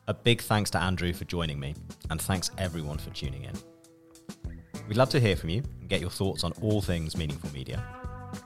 A 0.09 0.13
big 0.15 0.41
thanks 0.41 0.71
to 0.71 0.79
Andrew 0.79 1.13
for 1.13 1.25
joining 1.25 1.59
me, 1.59 1.75
and 2.09 2.19
thanks 2.19 2.49
everyone 2.57 2.97
for 2.97 3.11
tuning 3.11 3.43
in. 3.43 3.53
We'd 4.87 4.97
love 4.97 5.11
to 5.11 5.19
hear 5.19 5.35
from 5.35 5.51
you 5.51 5.61
and 5.81 5.87
get 5.87 6.01
your 6.01 6.09
thoughts 6.09 6.43
on 6.43 6.51
all 6.63 6.81
things 6.81 7.15
meaningful 7.15 7.53
media. 7.53 7.85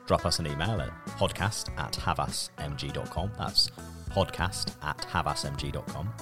Drop 0.06 0.26
us 0.26 0.40
an 0.40 0.48
email 0.48 0.82
at 0.82 0.90
podcast 1.18 1.70
at 1.80 1.94
havasmg.com. 1.94 3.32
That's 3.38 3.70
podcast 4.10 4.76
at 4.84 4.98
havasmg.com. 4.98 6.14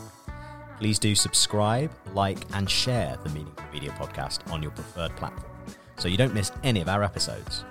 Please 0.77 0.99
do 0.99 1.15
subscribe, 1.15 1.91
like, 2.13 2.37
and 2.53 2.69
share 2.69 3.17
the 3.23 3.29
Meaningful 3.29 3.65
Media 3.73 3.89
podcast 3.97 4.47
on 4.51 4.61
your 4.61 4.71
preferred 4.73 5.15
platform 5.17 5.51
so 5.97 6.07
you 6.07 6.17
don't 6.17 6.35
miss 6.35 6.51
any 6.63 6.81
of 6.81 6.87
our 6.87 7.03
episodes. 7.03 7.65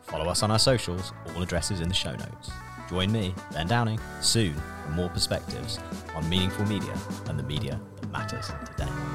Follow 0.00 0.30
us 0.30 0.42
on 0.42 0.50
our 0.50 0.58
socials, 0.58 1.12
all 1.36 1.42
addresses 1.42 1.82
in 1.82 1.88
the 1.88 1.94
show 1.94 2.12
notes. 2.12 2.50
Join 2.88 3.12
me, 3.12 3.34
Ben 3.52 3.66
Downing, 3.66 4.00
soon 4.20 4.54
for 4.84 4.90
more 4.92 5.08
perspectives 5.08 5.78
on 6.14 6.28
meaningful 6.28 6.66
media 6.66 6.94
and 7.28 7.38
the 7.38 7.42
media 7.42 7.80
that 8.00 8.12
matters 8.12 8.50
today. 8.66 9.11